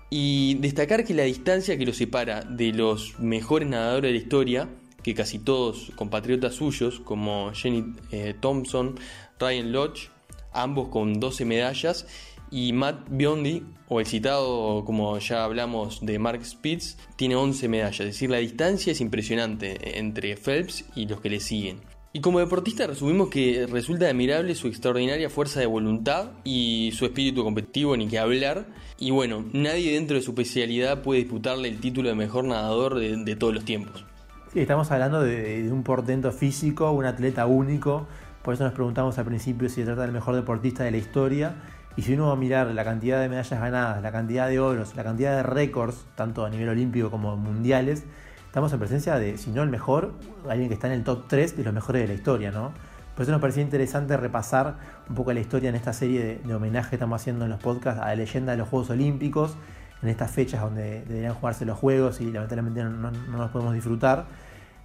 Y 0.10 0.54
destacar 0.56 1.04
que 1.04 1.14
la 1.14 1.24
distancia 1.24 1.78
que 1.78 1.86
lo 1.86 1.92
separa 1.92 2.42
de 2.42 2.72
los 2.72 3.20
mejores 3.20 3.68
nadadores 3.68 4.10
de 4.10 4.18
la 4.18 4.24
historia, 4.24 4.70
que 5.04 5.14
casi 5.14 5.38
todos 5.38 5.92
compatriotas 5.98 6.56
suyos, 6.56 7.02
como 7.02 7.52
Jenny 7.54 7.94
eh, 8.12 8.34
Thompson, 8.40 8.98
Ryan 9.38 9.74
Lodge, 9.74 10.10
ambos 10.54 10.88
con 10.88 11.20
12 11.20 11.44
medallas, 11.44 12.08
y 12.52 12.74
Matt 12.74 13.08
Biondi, 13.10 13.64
o 13.90 14.00
el 14.00 14.06
citado, 14.06 14.84
como 14.86 15.18
ya 15.20 15.44
hablamos, 15.44 16.06
de 16.06 16.20
Mark 16.20 16.46
Spitz, 16.46 16.98
tiene 17.16 17.36
11 17.36 17.68
medallas. 17.68 18.00
Es 18.02 18.08
decir, 18.08 18.30
la 18.30 18.38
distancia 18.38 18.92
es 18.92 19.02
impresionante 19.02 20.00
entre 20.00 20.36
Phelps 20.36 20.86
y 20.96 21.08
los 21.08 21.22
que 21.22 21.30
le 21.30 21.40
siguen. 21.40 21.80
Y 22.18 22.22
como 22.22 22.40
deportista 22.40 22.88
resumimos 22.88 23.30
que 23.30 23.68
resulta 23.70 24.08
admirable 24.08 24.56
su 24.56 24.68
extraordinaria 24.68 25.30
fuerza 25.30 25.60
de 25.60 25.68
voluntad 25.68 26.32
y 26.44 26.92
su 26.94 27.06
espíritu 27.06 27.44
competitivo, 27.44 27.96
ni 27.96 28.08
que 28.08 28.18
hablar. 28.18 28.66
Y 28.98 29.12
bueno, 29.12 29.46
nadie 29.54 29.94
dentro 29.94 30.16
de 30.16 30.24
su 30.24 30.32
especialidad 30.32 31.04
puede 31.04 31.20
disputarle 31.20 31.68
el 31.68 31.80
título 31.80 32.10
de 32.10 32.16
mejor 32.16 32.46
nadador 32.46 32.96
de, 32.96 33.36
todos 33.36 33.54
los 33.54 33.66
tiempos. 33.66 34.04
Sí, 34.52 34.62
estamos 34.62 34.90
hablando 34.90 35.22
de, 35.22 35.70
un 35.72 35.84
portento 35.84 36.32
físico, 36.32 36.90
un 36.92 37.06
atleta 37.06 37.46
único. 37.46 38.08
Por 38.42 38.56
eso 38.56 38.64
nos 38.64 38.74
preguntamos 38.74 39.20
al 39.20 39.26
principio 39.26 39.70
si 39.70 39.76
se 39.76 39.84
trata 39.84 40.02
del 40.02 40.12
mejor 40.12 40.34
deportista 40.34 40.86
de 40.86 40.92
la 40.92 40.98
historia. 40.98 41.56
Y 41.98 42.04
si 42.04 42.14
uno 42.14 42.28
va 42.28 42.34
a 42.34 42.36
mirar 42.36 42.68
la 42.68 42.84
cantidad 42.84 43.20
de 43.20 43.28
medallas 43.28 43.60
ganadas, 43.60 44.04
la 44.04 44.12
cantidad 44.12 44.48
de 44.48 44.60
oros, 44.60 44.96
la 44.96 45.04
cantidad 45.04 45.36
de 45.36 45.44
récords, 45.44 46.06
tanto 46.16 46.46
a 46.46 46.50
nivel 46.50 46.70
olímpico 46.70 47.10
como 47.10 47.36
mundiales, 47.36 48.06
estamos 48.46 48.72
en 48.72 48.80
presencia 48.80 49.16
de, 49.16 49.38
si 49.40 49.50
no 49.50 49.64
el 49.64 49.70
mejor, 49.70 50.14
alguien 50.48 50.68
que 50.68 50.76
está 50.76 50.86
en 50.88 50.94
el 50.94 51.04
top 51.04 51.26
3 51.28 51.58
de 51.58 51.64
los 51.64 51.74
mejores 51.74 52.04
de 52.04 52.08
la 52.08 52.14
historia, 52.14 52.52
¿no? 52.52 52.72
Por 53.16 53.24
eso 53.24 53.32
nos 53.32 53.42
parecía 53.42 53.64
interesante 53.64 54.16
repasar 54.16 54.76
un 55.10 55.16
poco 55.16 55.34
la 55.34 55.40
historia 55.40 55.70
en 55.70 55.76
esta 55.76 55.92
serie 55.92 56.40
de, 56.46 56.54
homenaje 56.54 56.92
que 56.92 56.96
estamos 56.98 57.20
haciendo 57.20 57.46
en 57.46 57.52
los 57.52 57.60
podcasts 57.60 58.00
a 58.00 58.10
la 58.10 58.16
leyenda 58.16 58.52
de 58.52 58.60
los 58.60 58.70
Juegos 58.70 58.92
Olímpicos, 58.92 59.58
en 60.04 60.10
estas 60.10 60.30
fechas 60.30 60.62
donde 60.62 61.04
deberían 61.04 61.34
jugarse 61.34 61.66
los 61.66 61.80
Juegos 61.80 62.22
y 62.22 62.32
lamentablemente 62.32 62.84
no, 62.84 63.10
no, 63.10 63.38
los 63.40 63.50
podemos 63.50 63.74
disfrutar. 63.74 64.28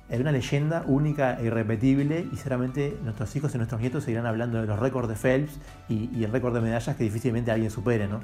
Es 0.09 0.21
una 0.21 0.33
leyenda 0.33 0.85
única 0.87 1.38
e 1.41 1.47
irrepetible 1.47 2.27
y 2.33 2.37
seguramente 2.37 2.99
nuestros 3.03 3.35
hijos 3.37 3.55
y 3.55 3.59
nuestros 3.59 3.81
nietos 3.81 4.05
seguirán 4.05 4.27
hablando 4.27 4.61
de 4.61 4.67
los 4.67 4.79
récords 4.79 5.09
de 5.09 5.15
Phelps 5.15 5.59
y, 5.88 6.11
y 6.15 6.25
el 6.25 6.33
récord 6.33 6.55
de 6.55 6.61
medallas 6.61 6.97
que 6.97 7.05
difícilmente 7.05 7.51
alguien 7.51 7.71
supere, 7.71 8.09
¿no? 8.09 8.21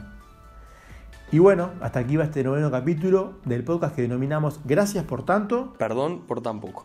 Y 1.30 1.38
bueno, 1.38 1.70
hasta 1.80 2.00
aquí 2.00 2.16
va 2.16 2.24
este 2.24 2.42
noveno 2.42 2.70
capítulo 2.70 3.34
del 3.44 3.62
podcast 3.62 3.94
que 3.94 4.02
denominamos 4.02 4.60
Gracias 4.64 5.04
por 5.04 5.24
tanto. 5.24 5.74
Perdón 5.78 6.26
por 6.26 6.40
tan 6.40 6.60
poco. 6.60 6.84